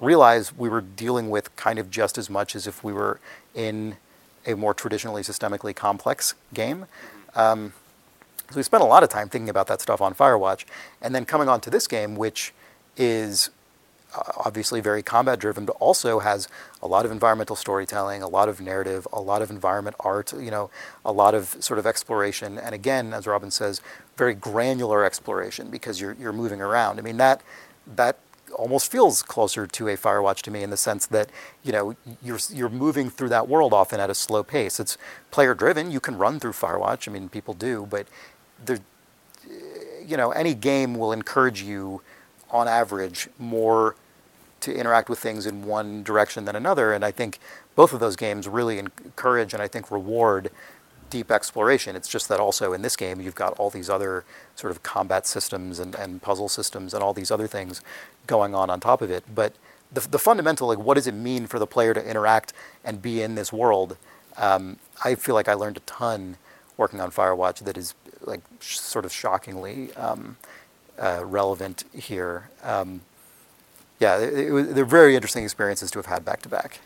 [0.00, 3.18] realize we were dealing with kind of just as much as if we were
[3.56, 3.96] in
[4.48, 6.86] a more traditionally systemically complex game.
[7.36, 7.72] Um,
[8.50, 10.64] so we spent a lot of time thinking about that stuff on Firewatch,
[11.02, 12.54] and then coming on to this game, which
[12.96, 13.50] is
[14.16, 16.48] uh, obviously very combat driven, but also has
[16.82, 20.50] a lot of environmental storytelling, a lot of narrative, a lot of environment art, you
[20.50, 20.70] know,
[21.04, 23.82] a lot of sort of exploration, and again, as Robin says,
[24.16, 26.98] very granular exploration because you're you're moving around.
[26.98, 27.42] I mean that
[27.96, 28.18] that
[28.54, 31.30] almost feels closer to a Firewatch to me in the sense that
[31.62, 34.80] you know you're you're moving through that world often at a slow pace.
[34.80, 34.98] It's
[35.30, 35.90] player driven.
[35.90, 37.08] You can run through Firewatch.
[37.08, 38.06] I mean, people do, but
[38.64, 38.78] there,
[40.06, 42.02] you know, any game will encourage you,
[42.50, 43.94] on average, more
[44.60, 46.92] to interact with things in one direction than another.
[46.92, 47.38] And I think
[47.76, 50.50] both of those games really encourage and I think reward
[51.10, 51.96] deep exploration.
[51.96, 54.24] It's just that also in this game, you've got all these other
[54.56, 57.80] sort of combat systems and, and puzzle systems and all these other things
[58.26, 59.24] going on on top of it.
[59.34, 59.54] But
[59.92, 62.52] the, the fundamental, like, what does it mean for the player to interact
[62.84, 63.96] and be in this world?
[64.36, 66.36] Um, I feel like I learned a ton
[66.76, 70.36] working on Firewatch that is like sh- sort of shockingly um,
[70.98, 72.48] uh, relevant here.
[72.62, 73.00] Um,
[73.98, 76.80] yeah, it, it, they're very interesting experiences to have had back to back.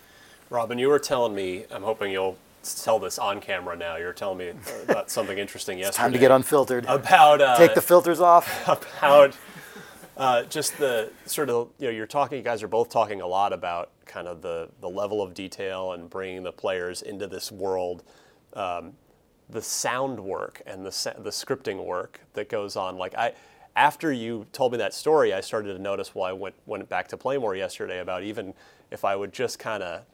[0.49, 3.96] Robin, you were telling me, I'm hoping you'll tell this on camera now.
[3.96, 4.53] You're telling me
[4.88, 6.03] about something interesting yesterday.
[6.03, 6.85] Time to get unfiltered.
[6.87, 8.68] About uh, take the filters off.
[8.98, 9.37] About
[10.16, 12.38] uh, just the sort of you know you're talking.
[12.38, 15.92] You guys are both talking a lot about kind of the the level of detail
[15.92, 18.05] and bringing the players into this world.
[18.55, 18.92] Um,
[19.48, 22.96] the sound work and the the scripting work that goes on.
[22.96, 23.33] Like I,
[23.75, 26.14] after you told me that story, I started to notice.
[26.14, 28.55] Well, I went went back to Playmore yesterday about even
[28.90, 30.05] if I would just kind of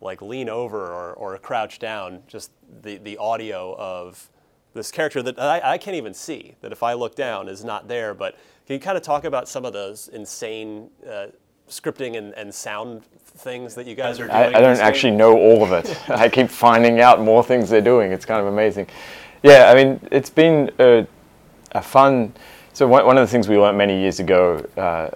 [0.00, 2.50] like lean over or, or crouch down, just
[2.82, 4.30] the, the audio of
[4.74, 7.88] this character that I, I can't even see, that if I look down is not
[7.88, 8.14] there.
[8.14, 8.34] But
[8.66, 11.26] can you kind of talk about some of those insane uh,
[11.68, 14.36] scripting and, and sound things that you guys are doing?
[14.36, 15.98] I, I don't actually know all of it.
[16.10, 18.12] I keep finding out more things they're doing.
[18.12, 18.86] It's kind of amazing.
[19.42, 21.06] Yeah, I mean, it's been a,
[21.72, 22.32] a fun.
[22.72, 25.10] So one, one of the things we learned many years ago uh,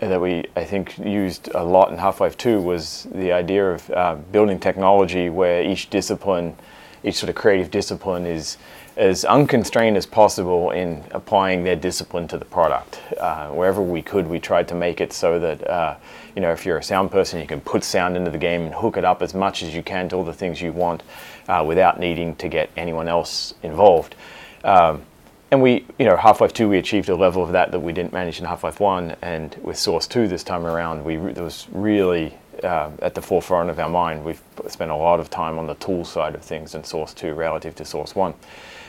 [0.00, 4.14] that we I think used a lot in Half-Life 2 was the idea of uh,
[4.32, 6.56] building technology where each discipline,
[7.02, 8.58] each sort of creative discipline is
[8.96, 13.00] as unconstrained as possible in applying their discipline to the product.
[13.18, 15.96] Uh, wherever we could, we tried to make it so that uh,
[16.34, 18.74] you know if you're a sound person, you can put sound into the game and
[18.74, 21.02] hook it up as much as you can to all the things you want
[21.48, 24.14] uh, without needing to get anyone else involved.
[24.64, 25.02] Um,
[25.50, 28.12] and we, you know, Half-Life 2, we achieved a level of that that we didn't
[28.12, 32.34] manage in Half-Life 1, and with Source 2 this time around, we it was really
[32.62, 34.24] uh, at the forefront of our mind.
[34.24, 37.32] We've spent a lot of time on the tool side of things in Source 2
[37.34, 38.34] relative to Source 1.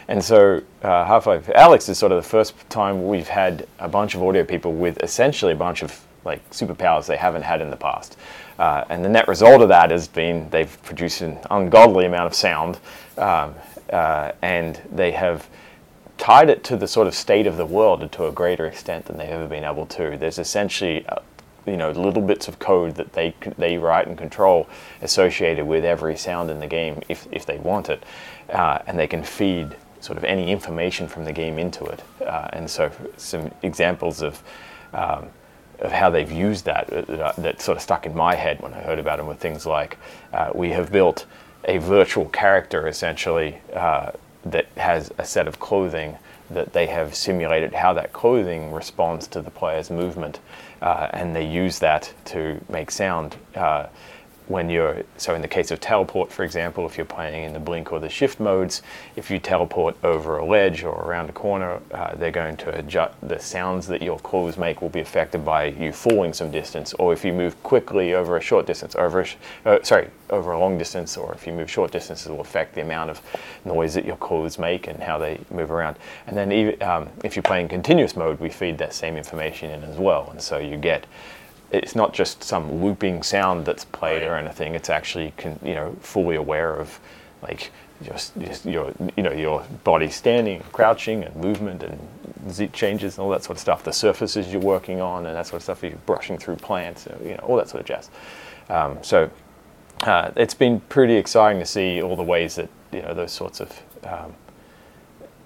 [0.09, 4.15] And so uh, Half-Life Alyx is sort of the first time we've had a bunch
[4.15, 7.77] of audio people with essentially a bunch of like superpowers they haven't had in the
[7.77, 8.17] past.
[8.57, 12.33] Uh, and the net result of that has been they've produced an ungodly amount of
[12.33, 12.79] sound,
[13.17, 13.53] um,
[13.91, 15.47] uh, and they have
[16.19, 19.17] tied it to the sort of state of the world to a greater extent than
[19.17, 20.17] they've ever been able to.
[20.17, 21.19] There's essentially, uh,
[21.65, 24.69] you know, little bits of code that they they write and control
[25.01, 28.03] associated with every sound in the game if if they want it,
[28.49, 32.03] uh, and they can feed sort of any information from the game into it.
[32.21, 34.43] Uh, and so, some examples of.
[34.93, 35.29] Um,
[35.79, 38.81] of how they've used that uh, that sort of stuck in my head when I
[38.81, 39.97] heard about them were things like
[40.33, 41.25] uh, we have built
[41.63, 44.11] a virtual character essentially uh,
[44.43, 46.17] that has a set of clothing
[46.49, 50.39] that they have simulated how that clothing responds to the player's movement,
[50.81, 53.35] uh, and they use that to make sound.
[53.55, 53.87] Uh,
[54.49, 57.59] when you're so in the case of teleport for example if you're playing in the
[57.59, 58.81] blink or the shift modes
[59.15, 63.13] if you teleport over a ledge or around a corner uh, they're going to adjust
[63.21, 67.13] the sounds that your clothes make will be affected by you falling some distance or
[67.13, 69.27] if you move quickly over a short distance over a,
[69.69, 72.75] uh, sorry over a long distance or if you move short distances it will affect
[72.75, 73.21] the amount of
[73.65, 75.97] noise that your clothes make and how they move around.
[76.27, 79.83] And then even, um, if you're playing continuous mode we feed that same information in
[79.83, 81.05] as well and so you get
[81.71, 84.75] it's not just some looping sound that's played or anything.
[84.75, 86.99] It's actually you know fully aware of
[87.41, 87.71] like
[88.03, 91.99] just, just your you know your body standing, crouching, and movement and
[92.49, 93.83] z changes and all that sort of stuff.
[93.83, 95.83] The surfaces you're working on and that sort of stuff.
[95.83, 98.09] You're brushing through plants, you know all that sort of jazz.
[98.69, 99.29] Um, so
[100.01, 103.59] uh, it's been pretty exciting to see all the ways that you know those sorts
[103.59, 104.33] of um,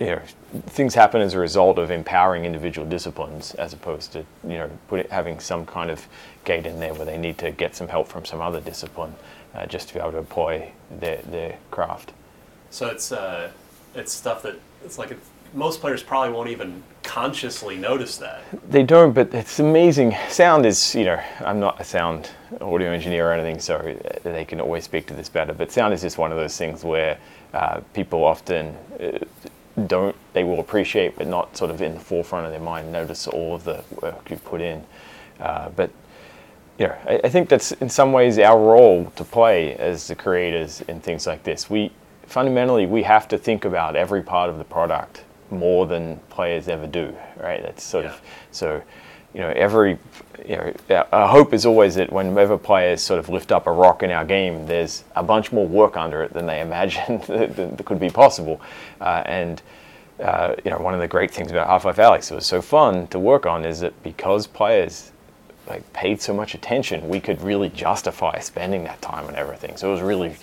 [0.03, 0.21] you know,
[0.67, 5.11] things happen as a result of empowering individual disciplines as opposed to you know it,
[5.11, 6.05] having some kind of
[6.43, 9.13] gate in there where they need to get some help from some other discipline
[9.55, 12.11] uh, just to be able to employ their, their craft.
[12.69, 13.51] So it's uh,
[13.95, 15.17] it's stuff that it's like
[15.53, 18.41] most players probably won't even consciously notice that.
[18.69, 20.15] They don't, but it's amazing.
[20.29, 24.59] Sound is, you know, I'm not a sound audio engineer or anything, so they can
[24.59, 25.53] always speak to this better.
[25.53, 27.17] But sound is just one of those things where
[27.53, 29.19] uh, people often uh,
[29.87, 33.27] don't, they will appreciate, but not sort of in the forefront of their mind, notice
[33.27, 34.83] all of the work you've put in.
[35.39, 35.91] Uh, but
[36.77, 40.15] you know, I, I, think that's in some ways our role to play as the
[40.15, 41.69] creators in things like this.
[41.69, 41.91] We
[42.25, 46.87] fundamentally we have to think about every part of the product more than players ever
[46.87, 47.61] do, right?
[47.61, 48.11] That's sort yeah.
[48.11, 48.21] of
[48.51, 48.81] so.
[49.33, 49.97] You know, every
[50.45, 54.03] you know, our hope is always that whenever players sort of lift up a rock
[54.03, 57.85] in our game, there's a bunch more work under it than they imagined that, that
[57.85, 58.61] could be possible.
[58.99, 59.61] Uh, and
[60.19, 63.07] uh, you know, one of the great things about Half-Life Alyx that was so fun
[63.07, 65.11] to work on is that because players
[65.67, 69.77] like paid so much attention, we could really justify spending that time on everything.
[69.77, 70.35] So it was really,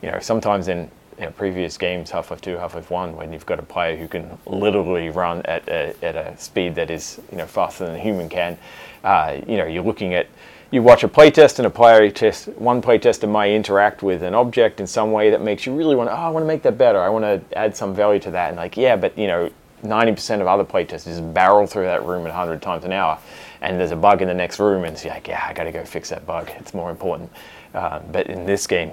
[0.00, 0.90] you know, sometimes in
[1.20, 4.38] you know, previous games, Half-Life 2, Half-Life 1, when you've got a player who can
[4.46, 8.30] literally run at a, at a speed that is, you know, faster than a human
[8.30, 8.56] can,
[9.04, 10.28] uh, you know, you're looking at,
[10.70, 14.80] you watch a playtest and a player test, one playtester might interact with an object
[14.80, 16.78] in some way that makes you really want to, oh, I want to make that
[16.78, 16.98] better.
[16.98, 18.48] I want to add some value to that.
[18.48, 19.50] And like, yeah, but, you know,
[19.82, 23.18] 90% of other playtesters barrel through that room at 100 times an hour
[23.60, 25.72] and there's a bug in the next room and it's like, yeah, I got to
[25.72, 26.50] go fix that bug.
[26.56, 27.30] It's more important.
[27.74, 28.90] Uh, but in this game,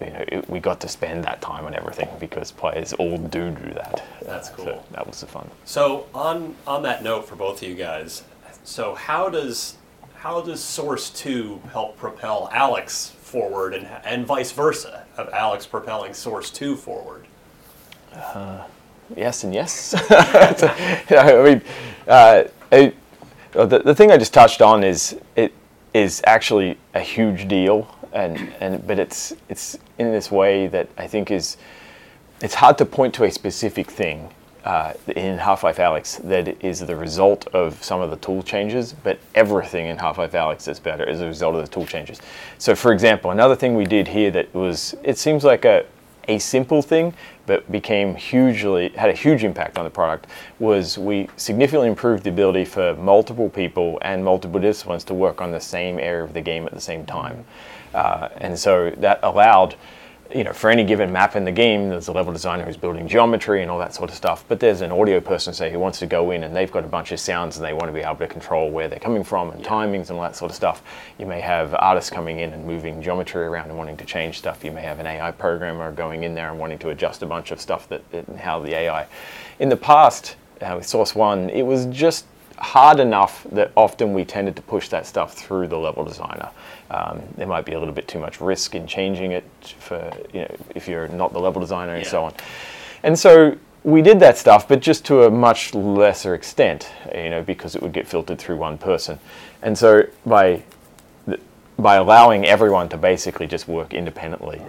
[0.00, 3.50] you know, it, we got to spend that time on everything because players all do
[3.50, 4.04] do that.
[4.22, 4.64] That's cool.
[4.64, 5.50] So that was the fun.
[5.64, 8.22] So on on that note, for both of you guys,
[8.64, 9.76] so how does
[10.16, 16.14] how does Source Two help propel Alyx forward, and and vice versa, of Alyx propelling
[16.14, 17.26] Source Two forward?
[18.12, 18.64] Uh,
[19.16, 19.94] yes and yes.
[20.10, 21.62] I mean,
[22.08, 22.96] uh, it,
[23.52, 25.52] the, the thing I just touched on is it
[25.94, 31.06] is actually a huge deal and and but it's it's in this way that I
[31.06, 31.56] think is
[32.40, 34.30] it's hard to point to a specific thing
[34.64, 39.18] uh, in Half-Life Alyx that is the result of some of the tool changes, but
[39.34, 42.20] everything in Half-Life Alyx is better as a result of the tool changes.
[42.58, 45.86] So, for example, another thing we did here that was it seems like a
[46.28, 47.14] a simple thing,
[47.46, 50.26] but became hugely had a huge impact on the product
[50.58, 55.52] was we significantly improved the ability for multiple people and multiple disciplines to work on
[55.52, 57.44] the same area of the game at the same time.
[57.96, 59.74] Uh, and so that allowed,
[60.34, 63.08] you know, for any given map in the game, there's a level designer who's building
[63.08, 64.44] geometry and all that sort of stuff.
[64.48, 66.88] But there's an audio person, say, who wants to go in and they've got a
[66.88, 69.48] bunch of sounds and they want to be able to control where they're coming from
[69.50, 69.68] and yeah.
[69.68, 70.82] timings and all that sort of stuff.
[71.18, 74.62] You may have artists coming in and moving geometry around and wanting to change stuff.
[74.62, 77.50] You may have an AI programmer going in there and wanting to adjust a bunch
[77.50, 79.06] of stuff that, and how the AI.
[79.58, 82.26] In the past, uh, with Source One, it was just
[82.58, 86.50] hard enough that often we tended to push that stuff through the level designer.
[86.90, 89.44] Um, there might be a little bit too much risk in changing it
[89.78, 92.34] for you know if you're not the level designer and so on.
[93.02, 97.42] And so we did that stuff, but just to a much lesser extent, you know,
[97.42, 99.18] because it would get filtered through one person.
[99.62, 100.62] And so by
[101.78, 104.62] by allowing everyone to basically just work independently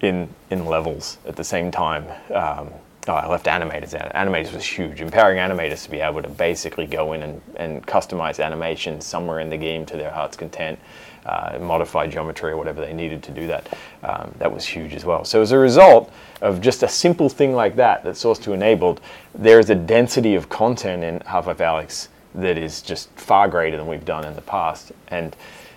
[0.00, 2.06] in in levels at the same time.
[2.32, 2.70] Um,
[3.10, 4.12] oh, I left animators out.
[4.14, 5.00] Animators was huge.
[5.00, 9.50] Empowering animators to be able to basically go in and, and customize animations somewhere in
[9.50, 10.78] the game to their heart's content
[11.26, 13.68] uh, modify geometry or whatever they needed to do that.
[14.02, 15.24] Um, that was huge as well.
[15.24, 19.00] So as a result of just a simple thing like that that Source 2 enabled,
[19.34, 23.86] there is a density of content in Half-Life Alyx that is just far greater than
[23.86, 24.92] we've done in the past.
[25.08, 25.36] And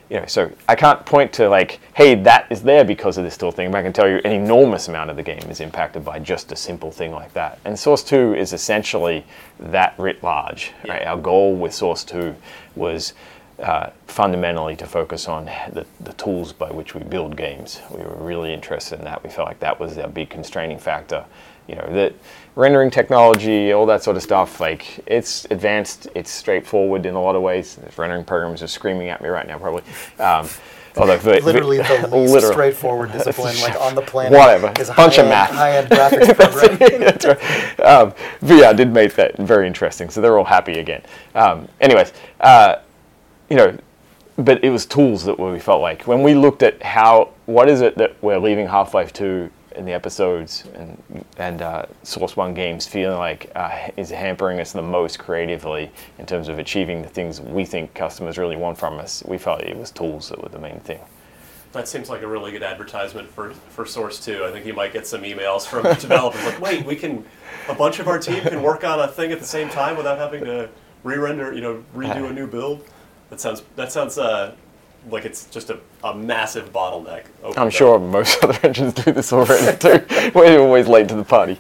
[0.10, 3.38] you know, so I can't point to like, hey, that is there because of this
[3.38, 6.06] tool thing, but I can tell you an enormous amount of the game is impacted
[6.06, 7.60] by just a simple thing like that.
[7.66, 9.26] And Source 2 is essentially
[9.60, 10.72] that writ large.
[10.86, 10.94] Yeah.
[10.94, 11.08] Right?
[11.08, 12.36] Our goal with Source 2
[12.76, 13.14] was
[13.60, 17.82] uh, fundamentally to focus on the, the, tools by which we build games.
[17.92, 19.24] We were really interested in that.
[19.24, 21.24] We felt like that was our big constraining factor.
[21.68, 22.14] You know, that
[22.56, 27.36] rendering technology, all that sort of stuff, like it's advanced, it's straightforward in a lot
[27.36, 27.76] of ways.
[27.76, 29.84] The rendering programs are screaming at me right now, probably.
[30.20, 30.48] Um,
[30.96, 32.54] Although literally the least literally.
[32.54, 34.38] straightforward discipline like on the planet.
[34.38, 34.72] Whatever.
[34.80, 35.50] Is Bunch of math.
[35.50, 37.00] High-end graphics programming.
[37.00, 37.80] That's right.
[37.80, 41.02] Um, VR did make that very interesting, so they're all happy again.
[41.34, 42.76] Um, anyways, uh,
[43.50, 43.76] you know,
[44.38, 47.82] but it was tools that we felt like when we looked at how what is
[47.82, 52.54] it that we're leaving Half Life Two in the episodes and and uh, Source One
[52.54, 57.10] games feeling like uh, is hampering us the most creatively in terms of achieving the
[57.10, 59.24] things we think customers really want from us.
[59.28, 61.00] We felt it was tools that were the main thing.
[61.74, 64.46] That seems like a really good advertisement for, for Source 2.
[64.46, 67.26] I think you might get some emails from developers like, wait, we can,
[67.68, 70.20] a bunch of our team can work on a thing at the same time without
[70.20, 70.70] having to
[71.04, 72.86] re-render, you know, redo a new build.
[73.32, 74.54] That sounds that sounds uh,
[75.10, 77.26] like it's just a, a massive bottleneck.
[77.58, 80.32] I'm sure most other engines do this already too.
[80.34, 81.60] We're always late to the party.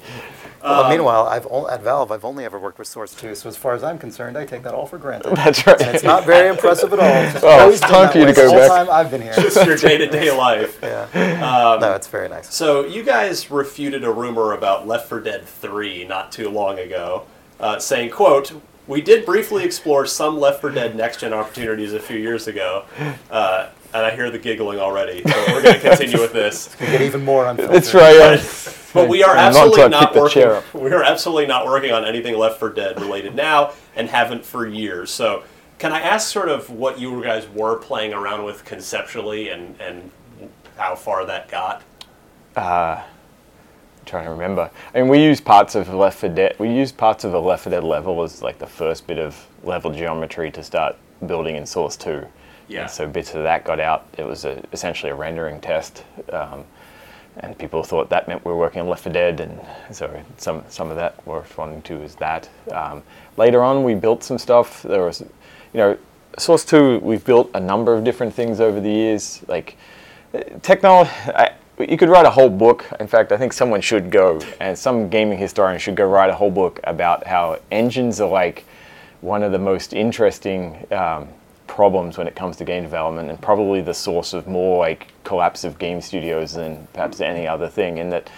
[0.63, 3.57] Well, meanwhile, I've o- at Valve, I've only ever worked with Source 2, so as
[3.57, 5.31] far as I'm concerned, I take that all for granted.
[5.35, 5.81] That's right.
[5.81, 7.05] And it's not very impressive at all.
[7.35, 8.69] It's Well, always time for you to go back.
[8.69, 9.33] time I've been here.
[9.33, 10.79] Just your day to day life.
[10.81, 11.77] yeah.
[11.81, 12.53] no, it's very nice.
[12.55, 17.25] So you guys refuted a rumor about Left 4 Dead 3 not too long ago,
[17.59, 18.53] uh, saying, "quote
[18.87, 22.85] We did briefly explore some Left 4 Dead next gen opportunities a few years ago."
[23.31, 25.21] Uh, and I hear the giggling already.
[25.23, 26.75] So we're going to continue with this.
[26.79, 27.75] You get even more unfiltered.
[27.75, 28.15] That's right.
[28.15, 28.73] yeah.
[28.93, 30.63] But we are I'm not absolutely not working.
[30.81, 34.67] We are absolutely not working on anything Left 4 Dead related now, and haven't for
[34.67, 35.11] years.
[35.11, 35.43] So,
[35.79, 40.11] can I ask sort of what you guys were playing around with conceptually, and and
[40.77, 41.81] how far that got?
[44.05, 44.69] Trying to remember.
[44.93, 46.55] I mean, we used parts of Left 4 Dead.
[46.59, 49.47] We used parts of a Left 4 Dead level as like the first bit of
[49.63, 50.95] level geometry to start
[51.25, 52.25] building in Source 2.
[52.67, 52.81] Yeah.
[52.81, 54.07] And so bits of that got out.
[54.17, 56.63] It was a, essentially a rendering test, um,
[57.37, 59.59] and people thought that meant we were working on Left 4 Dead, and
[59.91, 62.49] so some some of that we're responding to is that.
[62.71, 63.03] Um,
[63.37, 64.83] later on, we built some stuff.
[64.83, 65.97] There was, you know,
[66.37, 66.99] Source 2.
[66.99, 69.77] We've built a number of different things over the years, like
[70.61, 71.11] technology.
[71.87, 72.85] You could write a whole book.
[72.99, 76.35] In fact, I think someone should go, and some gaming historian should go write a
[76.35, 78.65] whole book about how engines are like
[79.21, 81.27] one of the most interesting um,
[81.67, 85.63] problems when it comes to game development, and probably the source of more like collapse
[85.63, 87.97] of game studios than perhaps any other thing.
[87.97, 88.29] In that,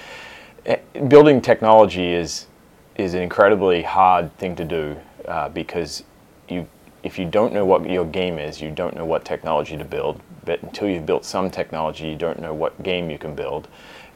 [0.65, 0.77] eh,
[1.07, 2.47] building technology is
[2.95, 4.95] is an incredibly hard thing to do
[5.27, 6.03] uh, because
[6.47, 6.67] you
[7.03, 10.19] if you don't know what your game is, you don't know what technology to build.
[10.45, 13.67] But until you've built some technology, you don't know what game you can build,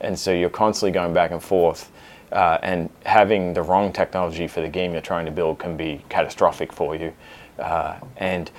[0.01, 1.91] and so you're constantly going back and forth.
[2.31, 6.03] Uh, and having the wrong technology for the game you're trying to build can be
[6.09, 7.11] catastrophic for you.
[7.57, 8.51] Uh, and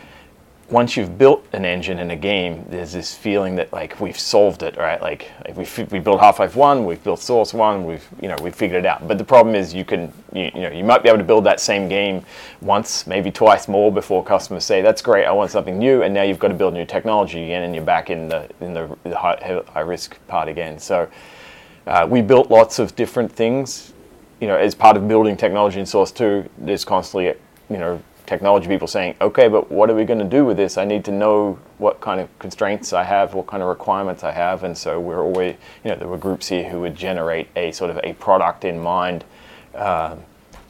[0.71, 4.63] once you've built an engine in a game, there's this feeling that like we've solved
[4.63, 5.01] it, right?
[5.03, 8.55] Like, we we built Half Life One, we've built Source One, we've you know we've
[8.55, 9.07] figured it out.
[9.07, 11.45] But the problem is you can you, you know you might be able to build
[11.45, 12.25] that same game
[12.61, 16.23] once, maybe twice more before customers say that's great, I want something new, and now
[16.23, 19.19] you've got to build new technology again, and you're back in the in the, the
[19.19, 20.79] high, high risk part again.
[20.79, 21.09] So
[21.87, 23.93] uh, we built lots of different things.
[24.41, 27.35] You know, as part of building technology in Source Two, there's constantly
[27.69, 28.01] you know
[28.31, 30.79] technology people saying, okay, but what are we going to do with this?
[30.79, 34.31] I need to know what kind of constraints I have, what kind of requirements I
[34.31, 37.73] have, and so we're always, you know, there were groups here who would generate a
[37.73, 39.25] sort of a product in mind
[39.75, 40.21] um,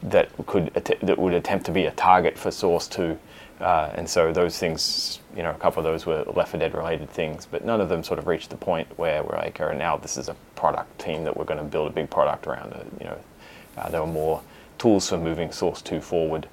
[0.03, 3.19] that could that would attempt to be a target for Source Two,
[3.61, 6.75] uh, and so those things, you know, a couple of those were Left 4 Dead
[6.75, 9.75] related things, but none of them sort of reached the point where we're like, oh,
[9.75, 12.73] now this is a product team that we're going to build a big product around.
[12.73, 12.87] It.
[13.01, 13.19] You know,
[13.77, 14.41] uh, there were more
[14.79, 16.49] tools for moving Source Two forward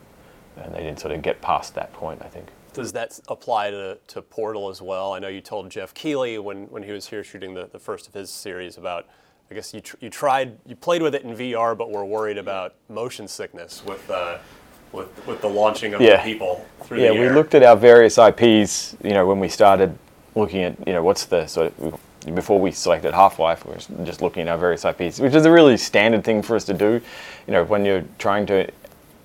[0.64, 2.48] and they didn't sort of get past that point, I think.
[2.74, 5.14] Does that apply to, to Portal as well?
[5.14, 8.08] I know you told Geoff Keighley when, when he was here shooting the, the first
[8.08, 9.08] of his series about,
[9.50, 12.38] I guess you, tr- you tried, you played with it in VR, but were worried
[12.38, 14.38] about motion sickness with, uh,
[14.92, 16.18] with, with the launching of Yeah.
[16.18, 19.50] the people through Yeah, the we looked at our various IPs, you know, when we
[19.50, 19.98] started
[20.36, 22.00] looking at, you know, what's the sort of,
[22.36, 25.52] before we selected Half-Life, we were just looking at our various IPs, which is a
[25.52, 27.02] really standard thing for us to do.
[27.48, 28.70] You know, when you're trying to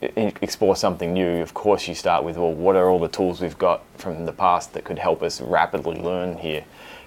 [0.03, 3.59] explore something new, of course you start with, well, what are all the tools we've
[3.59, 6.65] got from the past that could help us rapidly learn here?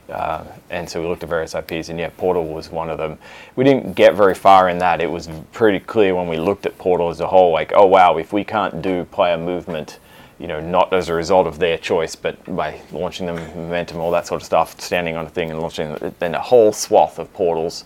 [0.10, 3.18] Uh, and so we looked at various IPs, and yeah, Portal was one of them.
[3.56, 5.02] We didn't get very far in that.
[5.02, 8.18] It was pretty clear when we looked at Portal as a whole, like, oh wow,
[8.18, 10.00] if we can't do player movement,
[10.38, 14.12] you know, not as a result of their choice, but by launching them momentum, all
[14.12, 17.34] that sort of stuff, standing on a thing and launching, then a whole swath of
[17.34, 17.86] portals,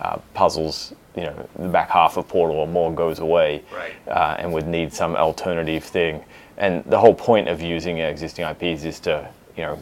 [0.00, 3.92] uh, puzzles, you know, the back half of Portal or more goes away, Right.
[4.08, 6.24] uh, and would need some alternative thing.
[6.56, 9.78] And the whole point of using existing IPs is to, you know,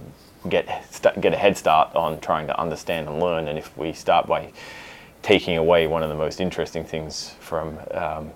[0.49, 3.49] get st- get a head start on trying to understand and learn.
[3.49, 4.53] And if we start by
[5.23, 8.31] taking away one of the most interesting things from um,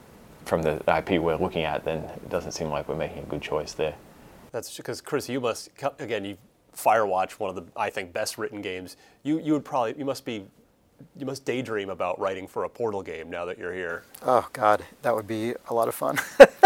[0.44, 3.40] from the IP we're looking at, then it doesn't seem like we're making a good
[3.42, 3.94] choice there.
[4.50, 6.36] That's because Chris, you must again, you
[6.76, 8.96] Firewatch, one of the I think best written games.
[9.22, 10.44] You you would probably you must be
[11.16, 14.05] you must daydream about writing for a Portal game now that you're here.
[14.22, 16.18] Oh God, that would be a lot of fun.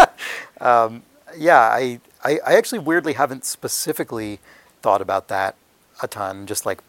[0.61, 1.03] um,
[1.35, 4.39] yeah, I, I I actually weirdly haven't specifically
[4.81, 5.55] thought about that
[6.01, 6.81] a ton, just like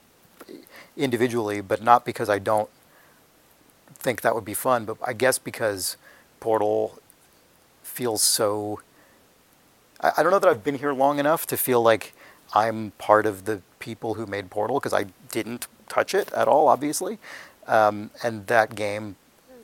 [0.97, 2.69] individually, but not because I don't
[3.95, 5.97] think that would be fun, but I guess because
[6.41, 6.99] Portal
[7.83, 8.81] feels so.
[10.01, 12.13] I, I don't know that I've been here long enough to feel like
[12.55, 16.69] I'm part of the people who made Portal because I didn't touch it at all,
[16.69, 17.19] obviously.
[17.67, 19.17] Um, and that game,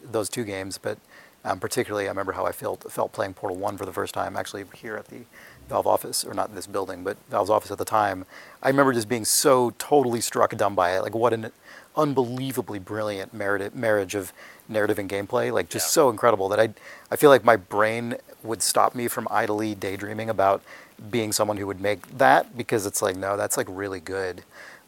[0.03, 0.99] those two games, but
[1.45, 4.37] um, particularly I remember how I felt felt playing Portal One for the first time,
[4.37, 5.21] actually here at the
[5.69, 8.27] Valve office, or not in this building, but Valve's office at the time,
[8.63, 11.01] I remember just being so totally struck dumb by it.
[11.03, 11.51] Like, what an
[11.97, 14.33] unbelievably brilliant merit- marriage of
[14.69, 15.51] narrative and gameplay.
[15.53, 15.93] Like, just Yeah.
[16.03, 16.75] so incredible that I,
[17.11, 20.63] I feel like my brain would stop me from idly daydreaming about
[21.11, 24.43] being someone who would make that because it's like, no, that's like really good.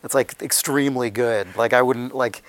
[0.06, 1.48] That's like extremely good.
[1.56, 2.44] Like, I wouldn't like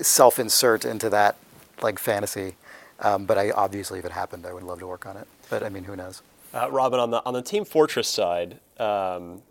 [0.00, 1.34] self insert into that
[1.82, 2.54] like fantasy.
[3.00, 5.26] Um, but I obviously, if it happened, I would love to work on it.
[5.50, 6.22] But I mean, who knows?
[6.52, 9.42] Uh, Robin, on the on the Team Fortress side, um,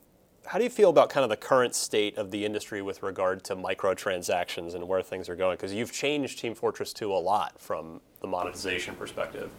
[0.46, 3.44] how do you feel about kind of the current state of the industry with regard
[3.44, 5.58] to microtransactions and where things are going?
[5.58, 9.50] Because you've changed Team Fortress 2 a lot from the monetization perspective.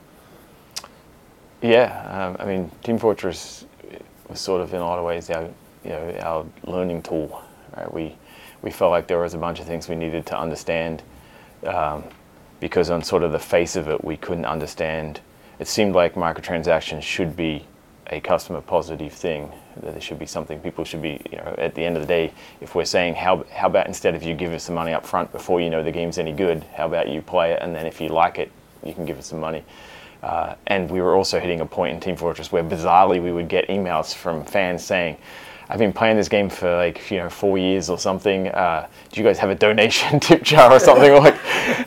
[1.61, 3.67] Yeah, um, I mean, Team Fortress
[4.27, 5.51] was sort of in a lot of ways our,
[5.85, 7.45] you know, our learning tool.
[7.77, 7.93] Right?
[7.93, 8.17] We
[8.63, 11.03] we felt like there was a bunch of things we needed to understand
[11.67, 12.05] um,
[12.61, 15.21] because on sort of the face of it, we couldn't understand.
[15.59, 17.67] It seemed like microtransactions should be
[18.09, 19.53] a customer positive thing.
[19.83, 21.21] That there should be something people should be.
[21.31, 24.15] You know, at the end of the day, if we're saying how how about instead
[24.15, 26.65] of you give us the money up front before you know the game's any good,
[26.75, 28.51] how about you play it and then if you like it,
[28.85, 29.65] you can give us some money.
[30.23, 33.49] Uh, and we were also hitting a point in Team Fortress where bizarrely we would
[33.49, 35.19] get emails from fans saying,
[35.69, 38.49] I've been playing this game for like you know four years or something.
[38.49, 41.13] Uh, do you guys have a donation tip jar or something?
[41.13, 41.37] like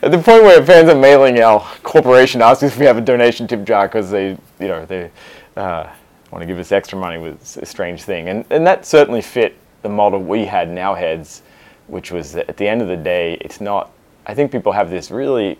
[0.02, 3.46] at the point where fans are mailing our corporation asking if we have a donation
[3.46, 5.10] tip jar because they you know they
[5.56, 5.88] uh,
[6.30, 9.56] want to give us extra money was a strange thing, and and that certainly fit
[9.82, 11.42] the model we had in our heads,
[11.86, 13.90] which was that at the end of the day, it's not.
[14.26, 15.58] I think people have this really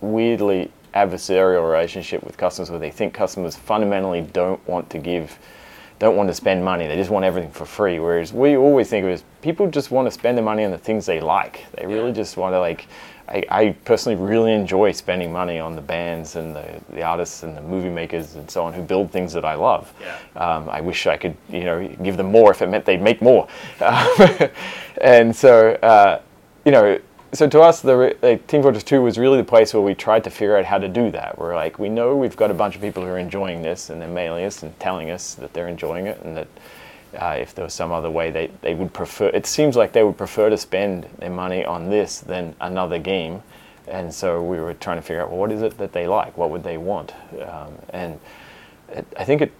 [0.00, 5.38] weirdly adversarial relationship with customers where they think customers fundamentally don't want to give
[6.04, 9.04] don't want to spend money they just want everything for free whereas we always think
[9.04, 11.64] of it as people just want to spend the money on the things they like
[11.72, 12.86] they really just want to like
[13.28, 17.56] I, I personally really enjoy spending money on the bands and the, the artists and
[17.56, 19.92] the movie makers and so on who build things that I love.
[19.98, 20.18] Yeah.
[20.36, 23.22] Um, I wish I could, you know, give them more if it meant they'd make
[23.22, 23.48] more.
[23.80, 24.50] Um,
[25.00, 26.20] and so, uh,
[26.66, 27.00] you know,
[27.34, 30.24] so to us, the like, Team Fortress 2 was really the place where we tried
[30.24, 31.38] to figure out how to do that.
[31.38, 34.00] We're like, we know we've got a bunch of people who are enjoying this, and
[34.00, 36.48] they're mailing us and telling us that they're enjoying it, and that
[37.20, 40.02] uh, if there was some other way they, they would prefer, it seems like they
[40.02, 43.42] would prefer to spend their money on this than another game.
[43.86, 46.36] And so we were trying to figure out, well, what is it that they like?
[46.36, 47.12] What would they want?
[47.42, 48.18] Um, and
[48.88, 49.52] it, I think it,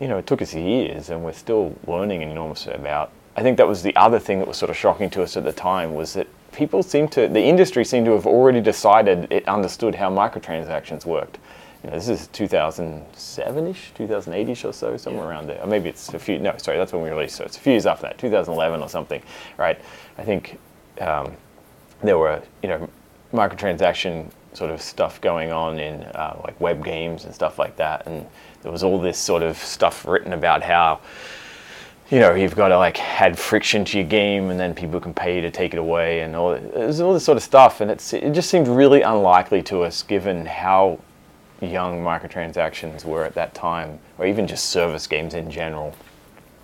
[0.00, 3.12] you know, it took us years, and we're still learning an enormous about.
[3.36, 5.44] I think that was the other thing that was sort of shocking to us at
[5.44, 9.46] the time was that people seem to, the industry seemed to have already decided it
[9.48, 11.38] understood how microtransactions worked.
[11.82, 15.60] You know, this is 2007-ish, 2008-ish or so, somewhere around there.
[15.62, 16.38] Or maybe it's a few.
[16.38, 17.36] No, sorry, that's when we released.
[17.36, 19.22] So it's a few years after that, 2011 or something,
[19.56, 19.80] right?
[20.16, 20.58] I think
[21.00, 21.36] um,
[22.02, 22.88] there were, you know,
[23.32, 28.06] microtransaction sort of stuff going on in uh, like web games and stuff like that,
[28.06, 28.26] and
[28.62, 31.00] there was all this sort of stuff written about how
[32.10, 35.12] you know, you've got to like add friction to your game, and then people can
[35.12, 37.90] pay you to take it away, and all there's all this sort of stuff, and
[37.90, 40.98] it's it just seemed really unlikely to us given how
[41.60, 45.94] young microtransactions were at that time, or even just service games in general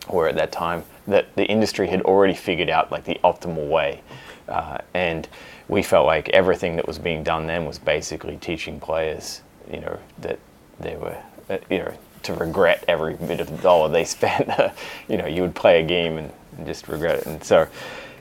[0.08, 0.84] were at that time.
[1.06, 4.00] That the industry had already figured out like the optimal way,
[4.48, 5.28] uh, and
[5.68, 9.98] we felt like everything that was being done then was basically teaching players, you know,
[10.18, 10.38] that
[10.80, 11.16] they were,
[11.50, 11.94] uh, you know
[12.24, 14.50] to regret every bit of the dollar they spent.
[15.08, 17.26] you know, you would play a game and, and just regret it.
[17.26, 17.66] And so,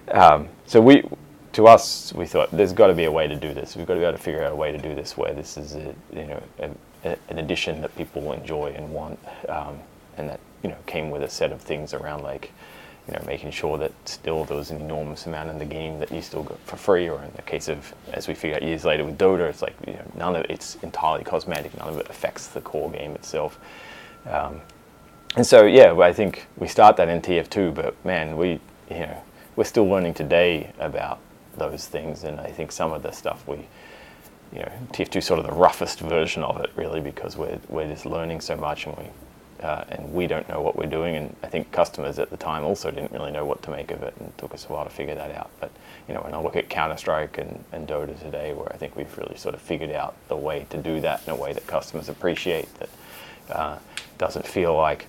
[0.10, 1.04] um, so we,
[1.54, 3.76] to us, we thought there's got to be a way to do this.
[3.76, 5.58] We've got to be able to figure out a way to do this where this
[5.58, 6.72] is, a, you know, a,
[7.06, 9.80] a, an addition that people enjoy and want, um,
[10.18, 12.52] and that you know came with a set of things around like.
[13.08, 16.10] You know, making sure that still there was an enormous amount in the game that
[16.10, 18.86] you still got for free, or in the case of, as we figured out years
[18.86, 21.78] later with Dota, it's like you know, none of it, it's entirely cosmetic.
[21.78, 23.60] None of it affects the core game itself.
[24.26, 24.62] Um,
[25.36, 29.24] and so, yeah, I think we start that in TF2, but man, we, you know,
[29.56, 31.20] we're still learning today about
[31.58, 33.58] those things, and I think some of the stuff we,
[34.54, 37.88] you know, TF2 is sort of the roughest version of it, really, because we're we're
[37.88, 39.06] just learning so much, and we.
[39.64, 42.66] Uh, and we don't know what we're doing, and I think customers at the time
[42.66, 44.84] also didn't really know what to make of it, and it took us a while
[44.84, 45.52] to figure that out.
[45.62, 45.72] But
[46.06, 48.98] you know, when I look at Counter Strike and, and Dota today, where I think
[48.98, 51.66] we've really sort of figured out the way to do that in a way that
[51.66, 52.90] customers appreciate, that
[53.50, 53.78] uh,
[54.18, 55.08] doesn't feel like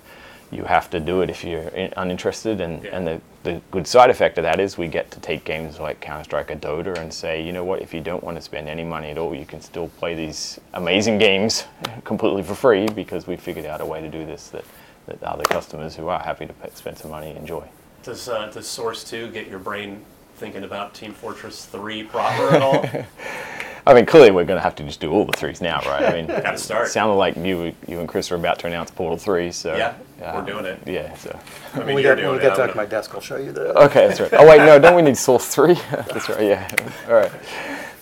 [0.55, 2.61] you have to do it if you're in, uninterested.
[2.61, 2.97] And, Yeah.
[2.97, 6.01] and the, the good side effect of that is we get to take games like
[6.01, 8.69] Counter Strike or Dota and say, you know what, if you don't want to spend
[8.69, 11.65] any money at all, you can still play these amazing games
[12.05, 14.65] completely for free because we figured out a way to do this that,
[15.07, 17.67] that other customers who are happy to pay, spend some money enjoy.
[18.03, 20.05] Does, uh, does Source 2 get your brain
[20.37, 22.85] thinking about Team Fortress 3 proper at all?
[23.87, 26.03] I mean, clearly we're going to have to just do all the threes now, right?
[26.05, 26.87] I mean, Gotta start.
[26.87, 29.95] It sounded like you, you and Chris are about to announce Portal Three, so Yeah,
[30.23, 30.81] uh, we're doing it.
[30.87, 31.39] Yeah, so
[31.75, 32.43] I mean, When we you're get, when we it.
[32.43, 33.79] get I'm back gonna- to my desk, I'll show you the.
[33.85, 34.33] okay, that's right.
[34.33, 35.75] Oh wait, no, don't we need Source Three?
[35.91, 36.43] that's right.
[36.43, 36.75] Yeah.
[37.09, 37.33] All right.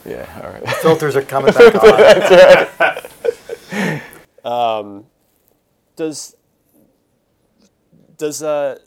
[0.06, 0.40] Yeah.
[0.44, 0.68] All right.
[0.82, 1.74] filters are coming back
[4.44, 5.04] on.
[5.96, 6.36] does
[8.16, 8.78] does uh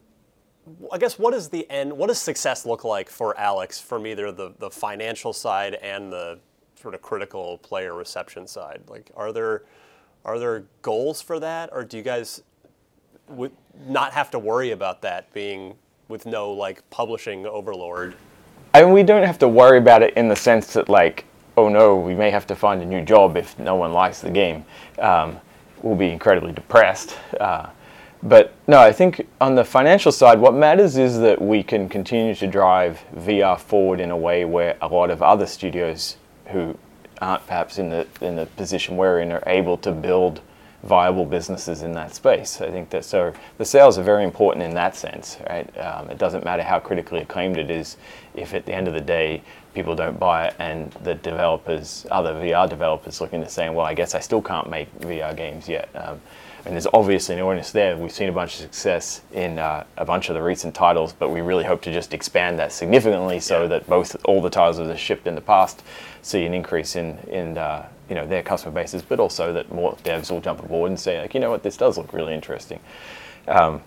[0.91, 4.31] I guess what is the end what does success look like for Alyx from either
[4.31, 6.39] the, the financial side and the
[6.85, 8.79] sort of critical player reception side?
[8.87, 9.63] Like are there
[10.23, 12.43] are there goals for that or do you guys
[13.27, 13.51] would
[13.87, 15.73] not have to worry about that being
[16.09, 18.13] with no like publishing overlord?
[18.75, 21.25] I mean, we don't have to worry about it in the sense that, like,
[21.57, 24.29] oh no, we may have to find a new job if no one likes the
[24.29, 24.63] game.
[24.99, 25.39] Um,
[25.81, 27.17] we'll be incredibly depressed.
[27.39, 27.69] Uh,
[28.21, 32.35] but no, I think on the financial side, what matters is that we can continue
[32.35, 36.17] to drive VR forward in a way where a lot of other studios
[36.47, 36.77] who
[37.21, 40.41] aren't perhaps in the in the position we're in are able to build
[40.83, 42.61] viable businesses in that space.
[42.61, 45.77] I think that so the sales are very important in that sense, right?
[45.77, 47.97] Um, it doesn't matter how critically acclaimed it is
[48.35, 49.41] if at the end of the day
[49.73, 53.95] people don't buy it and the developers, other VR developers looking to saying, well, I
[53.95, 55.89] guess I still can't make VR games yet.
[55.95, 56.21] Um,
[56.65, 57.95] and there's obviously an audience there.
[57.95, 61.29] We've seen a bunch of success in uh, a bunch of the recent titles, but
[61.29, 63.67] we really hope to just expand that significantly so Yeah.
[63.67, 65.83] that both all the titles that have shipped in the past
[66.21, 69.95] see an increase in in uh, you know their customer bases, but also that more
[70.03, 72.79] devs will jump aboard and say like, you know what, this does look really interesting,
[73.47, 73.81] um,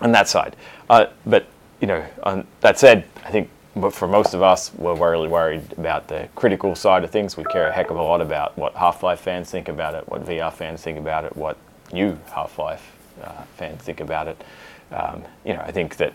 [0.00, 0.54] on that side.
[0.90, 1.46] Uh, but
[1.80, 3.48] you know, on that said, I think
[3.90, 7.38] for most of us, we're really worried about the critical side of things.
[7.38, 10.26] We care a heck of a lot about what Half-Life fans think about it, what
[10.26, 11.56] VR fans think about it, what
[11.92, 14.42] new Half-Life uh, fans think about it.
[14.90, 16.12] Um, you know, I think that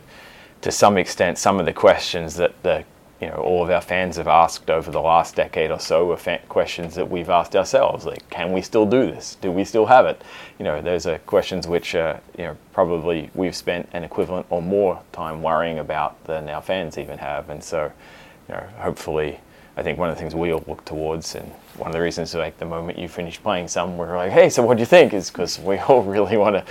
[0.61, 2.83] to some extent, some of the questions that the
[3.21, 6.17] you know all of our fans have asked over the last decade or so are
[6.17, 8.05] fa- questions that we've asked ourselves.
[8.05, 9.35] Like, can we still do this?
[9.41, 10.21] Do we still have it?
[10.59, 14.61] You know, those are questions which uh, you know probably we've spent an equivalent or
[14.61, 17.49] more time worrying about than our fans even have.
[17.49, 17.91] And so,
[18.47, 19.39] you know, hopefully,
[19.75, 22.33] I think one of the things we all look towards, and one of the reasons,
[22.33, 25.13] like the moment you finish playing some, we're like, hey, so what do you think?
[25.13, 26.65] Is because we all really want to,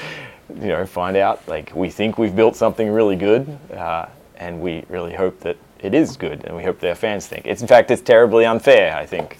[0.54, 1.46] you know, find out.
[1.48, 5.94] Like, we think we've built something really good, uh, and we really hope that it
[5.94, 7.46] is good, and we hope their fans think.
[7.46, 8.96] It's in fact, it's terribly unfair.
[8.96, 9.38] I think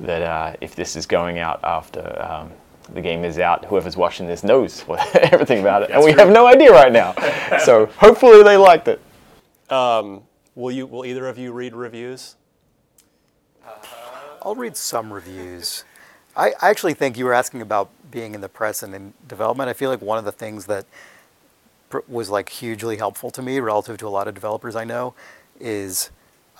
[0.00, 2.22] that uh, if this is going out after.
[2.22, 2.52] Um,
[2.94, 3.64] the game is out.
[3.64, 6.20] Whoever's watching this knows what, everything about it, and we true.
[6.20, 7.14] have no idea right now.
[7.64, 9.00] so hopefully they liked it.
[10.56, 12.36] Will you will either of you read reviews?
[14.46, 15.82] I'll read some reviews.
[16.36, 19.68] I, I actually think you were asking about being in the press and in development.
[19.68, 20.86] I feel like one of the things that
[21.90, 25.14] pr- was like hugely helpful to me relative to a lot of developers I know
[25.58, 26.10] is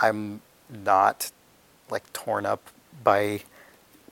[0.01, 1.31] I'm not
[1.89, 2.61] like torn up
[3.05, 3.43] by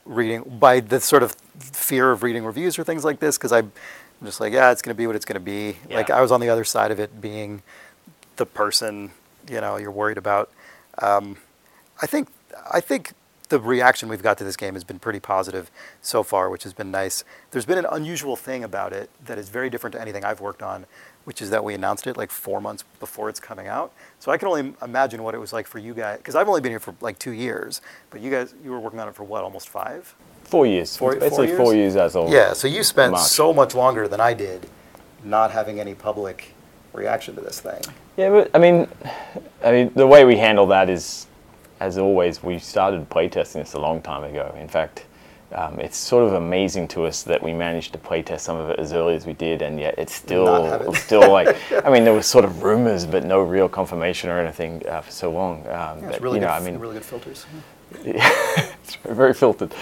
[0.05, 3.73] reading by the sort of fear of reading reviews or things like this because I'm
[4.23, 5.79] just like yeah it's going to be what it's going to be.
[5.91, 7.61] Like I was on the other side of it being
[8.37, 9.11] the person
[9.51, 10.53] you know you're worried about.
[10.99, 11.39] Um,
[12.01, 12.29] I think
[12.73, 13.15] I think
[13.55, 15.71] the reaction we've got to this game has been pretty positive
[16.03, 17.23] so far, which has been nice.
[17.53, 20.61] There's been an unusual thing about it that is very different to anything I've worked
[20.61, 20.87] on,
[21.23, 23.93] which is that we announced it like four months before it's coming out.
[24.19, 26.63] So I can only imagine what it was like for you guys, because I've only
[26.63, 27.81] been here for like two years,
[28.11, 30.13] but you guys you were working on it for what, almost five?
[30.43, 30.97] Four years.
[30.97, 31.95] Four- Basically four four years?
[31.95, 32.55] years as of Yeah.
[32.55, 33.23] So you spent March.
[33.29, 34.67] so much longer than I did,
[35.23, 36.55] not having any public
[36.93, 37.81] reaction to this thing.
[38.17, 38.89] Yeah, but I mean,
[39.65, 41.27] I mean, the way we handle that is,
[41.81, 44.55] as always, we started playtesting this a long time ago.
[44.59, 45.05] In fact,
[45.53, 48.79] um, it's sort of amazing to us that we managed to playtest some of it
[48.79, 50.97] as early as we did, and yet it's still, it.
[50.97, 54.83] still like, I mean, there was sort of rumors, but no real confirmation or anything
[54.89, 55.61] uh, for so long.
[55.61, 56.55] Um, Yeah, but, it's really you know, good.
[56.55, 57.47] I mean, really good filters.
[58.05, 59.73] it's very filtered.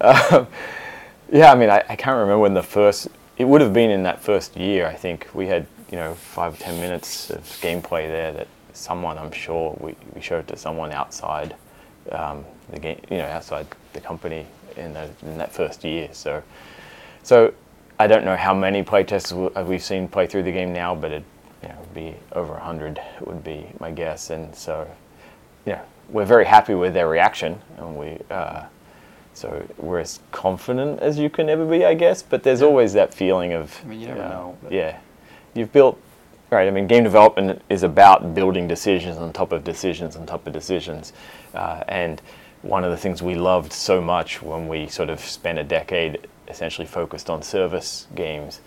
[0.00, 0.48] Um,
[1.32, 3.08] yeah, I mean, I, I can't remember when the first.
[3.38, 4.86] It would have been in that first year.
[4.86, 9.32] I think we had you know five ten minutes of gameplay there that someone I'm
[9.32, 11.54] sure we, we showed to someone outside
[12.10, 14.46] um, the game, you know, outside the company
[14.76, 16.08] in, the, in that first year.
[16.12, 16.42] So,
[17.22, 17.52] so
[17.98, 21.12] I don't know how many playtests w- we've seen play through the game now, but
[21.12, 21.24] it
[21.62, 24.88] you know would be over hundred would be my guess, and so
[25.66, 28.64] you know, we're very happy with their reaction, and we uh,
[29.34, 32.22] so we're as confident as you can ever be, I guess.
[32.22, 34.98] But there's always that feeling of I mean, you never uh, know, Yeah,
[35.54, 36.00] you've built
[36.58, 36.68] right.
[36.68, 40.52] I mean, game development is about building decisions on top of decisions on top of
[40.52, 41.12] decisions,
[41.54, 42.20] uh, and
[42.62, 46.28] one of the things we loved so much when we sort of spent a decade
[46.48, 48.60] essentially focused on service games.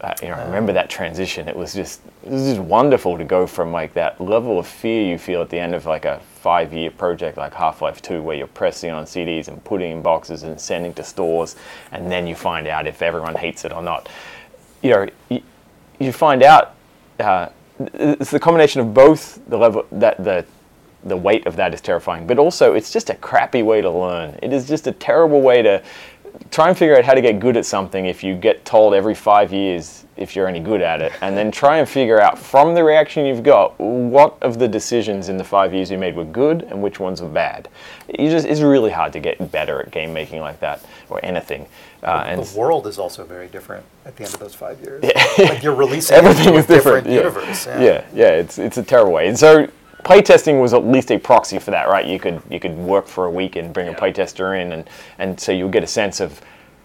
[0.00, 1.48] Uh, you know, I remember that transition.
[1.48, 5.16] It was just this is wonderful to go from like that level of fear you
[5.16, 8.36] feel at the end of like a five year project like Half Life 2, where
[8.36, 11.56] you're pressing on CDs and putting in boxes and sending to stores,
[11.92, 14.08] and then you find out if everyone hates it or not.
[14.82, 15.42] You know, you,
[15.98, 16.75] you find out
[17.20, 17.48] uh,
[17.78, 20.44] it's the combination of both the level that the
[21.04, 24.36] the weight of that is terrifying, but also it's just a crappy way to learn.
[24.42, 25.82] It is just a terrible way to
[26.50, 29.14] try and figure out how to get good at something if you get told every
[29.14, 32.74] five years if you're any good at it, and then try and figure out from
[32.74, 36.24] the reaction you've got what of the decisions in the five years you made were
[36.24, 37.68] good and which ones were bad.
[38.18, 41.66] You just it's really hard to get better at game making like that or anything.
[42.02, 45.04] Uh, and the world is also very different at the end of those five years.
[45.38, 47.14] like you're releasing everything is different, different yeah.
[47.14, 47.66] universe.
[47.66, 47.80] Yeah.
[47.80, 49.28] yeah, yeah, it's it's a terrible way.
[49.28, 49.68] And so
[50.06, 52.06] playtesting was at least a proxy for that, right?
[52.06, 53.92] You could you could work for a week and bring yeah.
[53.92, 54.88] a playtester in, and
[55.18, 56.40] and so you'll get a sense of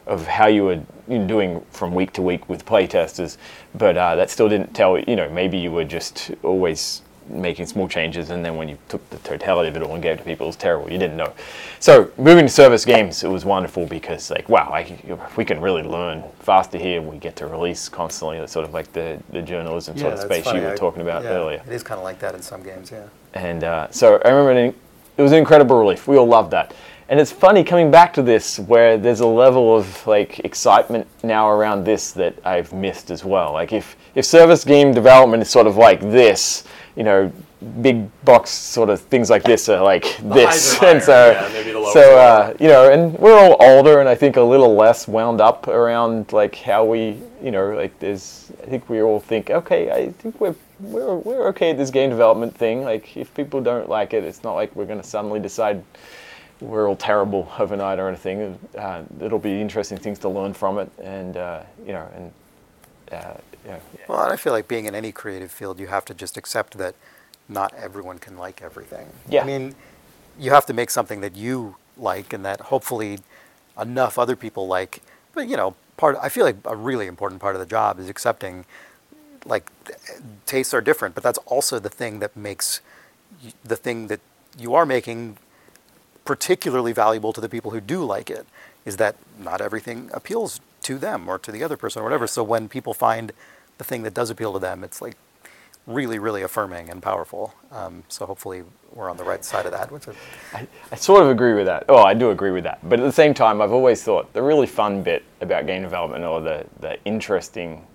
[0.07, 3.37] of how you were doing from week to week with playtesters.
[3.75, 7.87] But uh, that still didn't tell you know maybe you were just always making small
[7.87, 10.23] changes, and then when you took the totality of it all and gave it to
[10.23, 10.91] people, it was terrible.
[10.91, 11.33] You didn't know.
[11.79, 14.99] So moving to service games, it was wonderful because like wow, I,
[15.35, 17.01] we can really learn faster here.
[17.01, 18.37] We get to release constantly.
[18.37, 20.61] It's sort of like the, the journalism yeah, sort of space funny.
[20.61, 21.61] you were talking about yeah, earlier.
[21.65, 23.07] It is kind of like that in some games, yeah.
[23.33, 24.75] And uh, so I remember it,
[25.17, 26.07] it was an incredible relief.
[26.07, 26.73] We all loved that.
[27.11, 31.49] And it's funny coming back to this where there's a level of like excitement now
[31.49, 33.51] around this that I've missed as well.
[33.51, 36.63] Like if if service game development is sort of like this,
[36.95, 37.31] you know,
[37.81, 42.17] big box sort of things like this are like the this, and so yeah, so
[42.17, 45.67] uh, you know, and we're all older, and I think a little less wound up
[45.67, 48.51] around like how we, you know, like there's.
[48.63, 52.09] I think we all think, okay, I think we're we're we're okay at this game
[52.09, 52.83] development thing.
[52.83, 55.83] Like if people don't like it, it's not like we're going to suddenly decide
[56.59, 58.57] we're all terrible overnight or anything.
[58.77, 62.31] Uh, it'll be interesting things to learn from it, and uh, you know, and
[63.11, 63.33] uh,
[63.65, 63.79] yeah.
[64.07, 66.95] Well, I feel like being in any creative field, you have to just accept that
[67.49, 69.09] not everyone can like everything.
[69.29, 69.43] Yeah.
[69.43, 69.75] I mean,
[70.39, 73.19] you have to make something that you like and that hopefully
[73.79, 75.01] enough other people like.
[75.33, 78.09] But you know, part I feel like a really important part of the job is
[78.09, 78.65] accepting
[79.45, 79.69] like
[80.45, 82.81] tastes are different, but that's also the thing that makes
[83.63, 84.19] the thing that
[84.57, 85.37] you are making
[86.25, 88.45] particularly valuable to the people who do like it
[88.85, 92.27] is that not everything appeals to them or to the other person or whatever.
[92.27, 93.31] So when people find
[93.77, 95.15] the thing that does appeal to them, it's like
[95.87, 97.53] really, really affirming and powerful.
[97.71, 98.63] Um, so hopefully
[98.93, 99.91] we're on the right side of that.
[99.91, 100.15] Which is
[100.53, 101.85] I, I sort of agree with that.
[101.89, 102.79] Oh, I do agree with that.
[102.87, 106.23] But at the same time, I've always thought the really fun bit about game development
[106.23, 107.85] or the, the interesting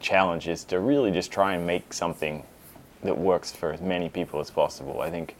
[0.00, 2.44] challenge is to really just try and make something
[3.04, 5.00] that works for as many people as possible.
[5.00, 5.36] I think,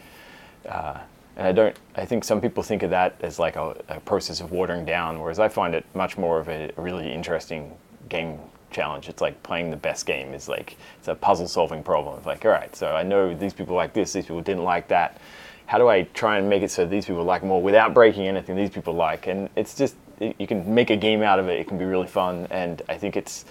[0.68, 0.98] uh,
[1.36, 1.76] and I don't.
[1.96, 5.20] I think some people think of that as like a, a, process of watering down,
[5.20, 7.76] whereas I find it much more of a really interesting
[8.08, 8.38] game
[8.70, 9.08] challenge.
[9.08, 10.34] It's like playing the best game.
[10.34, 12.18] It's like it's a puzzle solving problem.
[12.18, 14.88] It's like all right, so I know these people like this, these people didn't like
[14.88, 15.18] that.
[15.66, 18.56] How do I try and make it so these people like more without breaking anything
[18.56, 19.26] these people like?
[19.26, 21.58] And it's just you can make a game out of it.
[21.58, 23.44] It can be really fun, and I think it's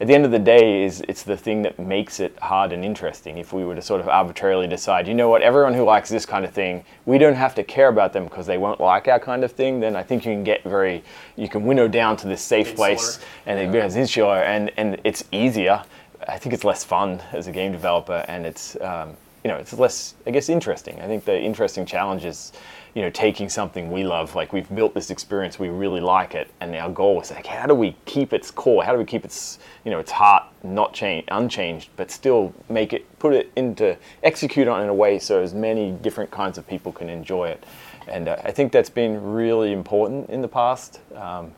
[0.00, 2.84] at the end of the day is it's the thing that makes it hard and
[2.84, 6.08] interesting if we were to sort of arbitrarily decide you know what everyone who likes
[6.08, 9.08] this kind of thing we don't have to care about them because they won't like
[9.08, 11.02] our kind of thing then i think you can get very
[11.36, 12.88] you can winnow down to this safe insular.
[12.88, 13.66] place and yeah.
[13.66, 15.82] it becomes insular and and it's easier
[16.28, 19.72] i think it's less fun as a game developer and it's um, you know it's
[19.74, 22.52] less i guess interesting i think the interesting challenge is
[22.94, 26.48] you know, taking something we love, like we've built this experience, we really like it,
[26.60, 28.84] and our goal is like, how do we keep its core?
[28.84, 32.92] How do we keep its, you know, its heart not change, unchanged, but still make
[32.92, 36.56] it, put it into, execute on it in a way so as many different kinds
[36.56, 37.64] of people can enjoy it.
[38.06, 41.00] And uh, I think that's been really important in the past.
[41.14, 41.52] Um,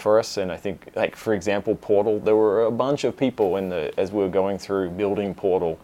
[0.00, 0.38] for us.
[0.38, 3.92] And I think, like for example, Portal, there were a bunch of people in the
[3.98, 5.78] as we were going through building Portal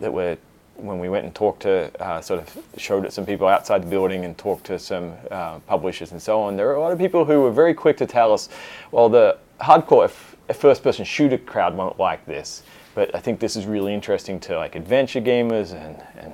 [0.00, 0.36] that were
[0.76, 3.86] when we went and talked to, uh, sort of showed it some people outside the
[3.86, 6.98] building and talked to some uh, publishers and so on, there were a lot of
[6.98, 8.48] people who were very quick to tell us,
[8.90, 10.10] well, the hardcore
[10.54, 12.62] first person shooter crowd won't like this.
[12.94, 16.32] But I think this is really interesting to like adventure gamers and, and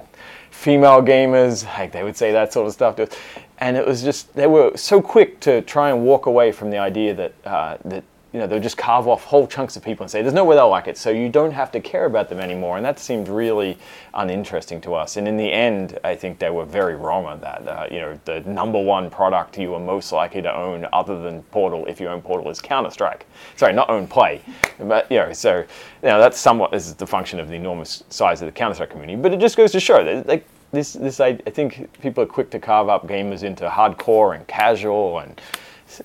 [0.50, 1.64] female gamers.
[1.64, 3.08] Like they would say that sort of stuff to us.
[3.58, 6.78] And it was just, they were so quick to try and walk away from the
[6.78, 10.10] idea that, uh, that you know, they'll just carve off whole chunks of people and
[10.10, 12.40] say, there's no way they'll like it, so you don't have to care about them
[12.40, 12.78] anymore.
[12.78, 13.76] And that seemed really
[14.14, 15.18] uninteresting to us.
[15.18, 17.68] And in the end, I think they were very wrong on that.
[17.68, 21.42] Uh, you know, the number one product you are most likely to own other than
[21.44, 23.26] Portal, if you own Portal, is Counter-Strike.
[23.56, 24.40] Sorry, not own Play.
[24.78, 28.40] But, you know, so, you know, that's somewhat is the function of the enormous size
[28.40, 29.20] of the Counter-Strike community.
[29.20, 32.26] But it just goes to show that, like, this, this I, I think people are
[32.26, 35.38] quick to carve up gamers into hardcore and casual and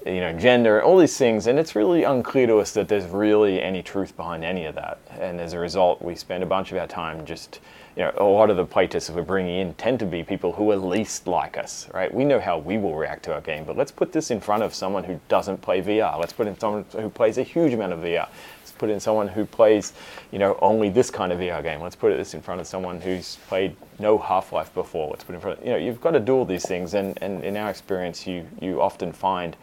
[0.06, 3.62] you know, gender, all these things, and it's really unclear to us that there's really
[3.62, 5.00] any truth behind any of that.
[5.20, 7.60] And as a result, we spend a bunch of our time just,
[7.96, 10.52] you know, a lot of the playtests that we're bringing in tend to be people
[10.54, 12.14] who are least like us, right?
[12.14, 14.64] We know how we will react to our game, but let's put this in front
[14.64, 16.20] of someone who doesn't play VR.
[16.20, 18.28] Let's put in someone who plays a huge amount of VR.
[18.60, 19.94] Let's put in someone who plays,
[20.32, 21.82] you know, only this kind of VR game.
[21.82, 25.10] Let's put this in front of someone who's played no Half-Life before.
[25.10, 27.18] Let's put in front, of, you know, you've got to do all these things, and,
[27.22, 29.56] and in our experience, you you often find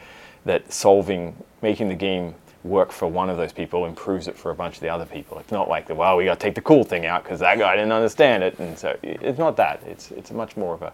[0.44, 2.34] that solving, making the game
[2.64, 5.38] work for one of those people improves it for a bunch of the other people.
[5.38, 7.58] It's not like the well, we got to take the cool thing out because that
[7.58, 9.82] guy didn't understand it, and so it's not that.
[9.86, 10.92] It's it's much more of a,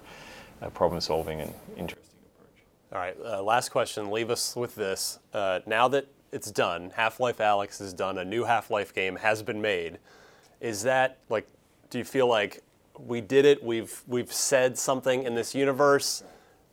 [0.61, 2.65] a problem-solving and interesting approach.
[2.93, 4.11] All right, uh, last question.
[4.11, 5.21] Leave us with this.
[5.33, 8.19] Uh, now that it's done, Half-Life Alyx is done.
[8.19, 9.99] A new Half-Life game has been made.
[10.61, 11.47] Is that like?
[11.89, 12.63] Do you feel like
[12.99, 13.63] we did it?
[13.63, 16.25] We've we've said something in this universe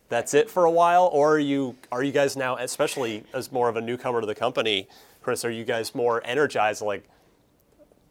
[0.09, 3.69] that's it for a while, or are you are you guys now, especially as more
[3.69, 4.87] of a newcomer to the company,
[5.21, 5.43] Chris?
[5.43, 7.03] Are you guys more energized, like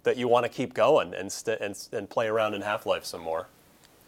[0.03, 3.05] that you want to keep going and st- and and play around in Half Life
[3.05, 3.47] some more?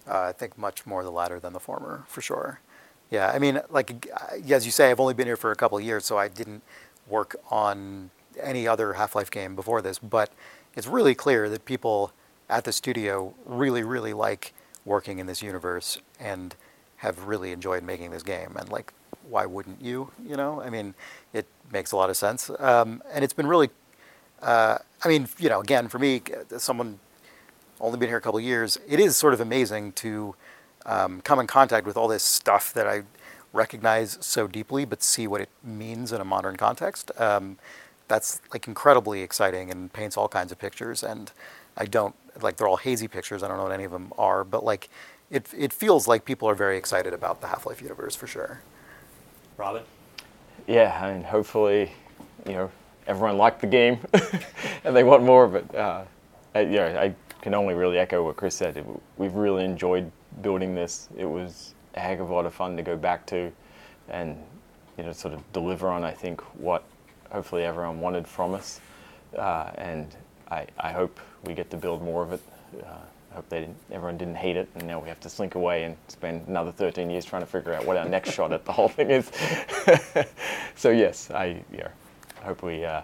[0.06, 2.60] Uh, I think much more the latter than the former, for sure.
[3.10, 4.08] Yeah, I mean, like
[4.50, 6.62] as you say, I've only been here for a couple years, so I didn't
[7.06, 8.10] work on
[8.40, 9.98] any other Half-Life game before this.
[9.98, 10.30] But
[10.76, 12.12] it's really clear that people
[12.50, 14.52] at the studio really, really like
[14.84, 16.54] working in this universe and
[16.98, 18.56] have really enjoyed making this game.
[18.56, 18.92] And like,
[19.28, 20.10] why wouldn't you?
[20.24, 20.94] You know, I mean,
[21.32, 22.50] it makes a lot of sense.
[22.58, 23.70] Um, and it's been really,
[24.42, 26.22] uh, I mean, you know, again, for me,
[26.58, 26.98] someone
[27.80, 30.34] only been here a couple years, it is sort of amazing to
[30.86, 33.02] um, come in contact with all this stuff that I
[33.52, 37.10] recognize so deeply, but see what it means in a modern context.
[37.18, 37.58] Um,
[38.08, 41.02] that's like incredibly exciting and paints all kinds of pictures.
[41.02, 41.30] And
[41.76, 43.42] I don't like they're all hazy pictures.
[43.42, 44.88] I don't know what any of them are, but like
[45.30, 48.62] it, it feels like people are very excited about the Half Life universe for sure.
[49.56, 49.82] Robin?
[50.66, 51.92] Yeah, I mean, hopefully,
[52.46, 52.70] you know,
[53.06, 53.98] everyone liked the game
[54.84, 55.74] and they want more of it.
[55.74, 56.04] Uh,
[56.54, 58.76] I, you know, I can only really echo what Chris said.
[58.76, 60.10] It, we've really enjoyed
[60.42, 61.08] building this.
[61.16, 63.50] It was a heck of a lot of fun to go back to
[64.08, 64.36] and,
[64.96, 66.84] you know, sort of deliver on, I think, what
[67.30, 68.80] hopefully everyone wanted from us.
[69.36, 70.16] Uh, and
[70.50, 72.40] I, I hope we get to build more of it.
[72.82, 72.96] Uh,
[73.34, 75.96] hope they didn't, everyone didn't hate it, and now we have to slink away and
[76.08, 78.88] spend another 13 years trying to figure out what our next shot at the whole
[78.88, 79.30] thing is.
[80.76, 81.88] so yes, I yeah,
[82.42, 83.02] hope we uh,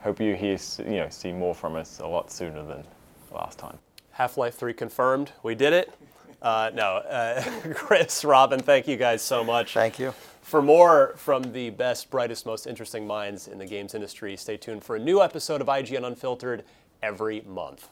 [0.00, 2.84] hope you hear you know see more from us a lot sooner than
[3.32, 3.78] last time.
[4.12, 5.32] Half-Life 3 confirmed.
[5.42, 5.92] We did it.
[6.40, 7.42] Uh, no, uh,
[7.74, 9.72] Chris, Robin, thank you guys so much.
[9.74, 10.12] Thank you.
[10.42, 14.84] For more from the best, brightest, most interesting minds in the games industry, stay tuned
[14.84, 16.64] for a new episode of IGN Unfiltered
[17.02, 17.88] every month.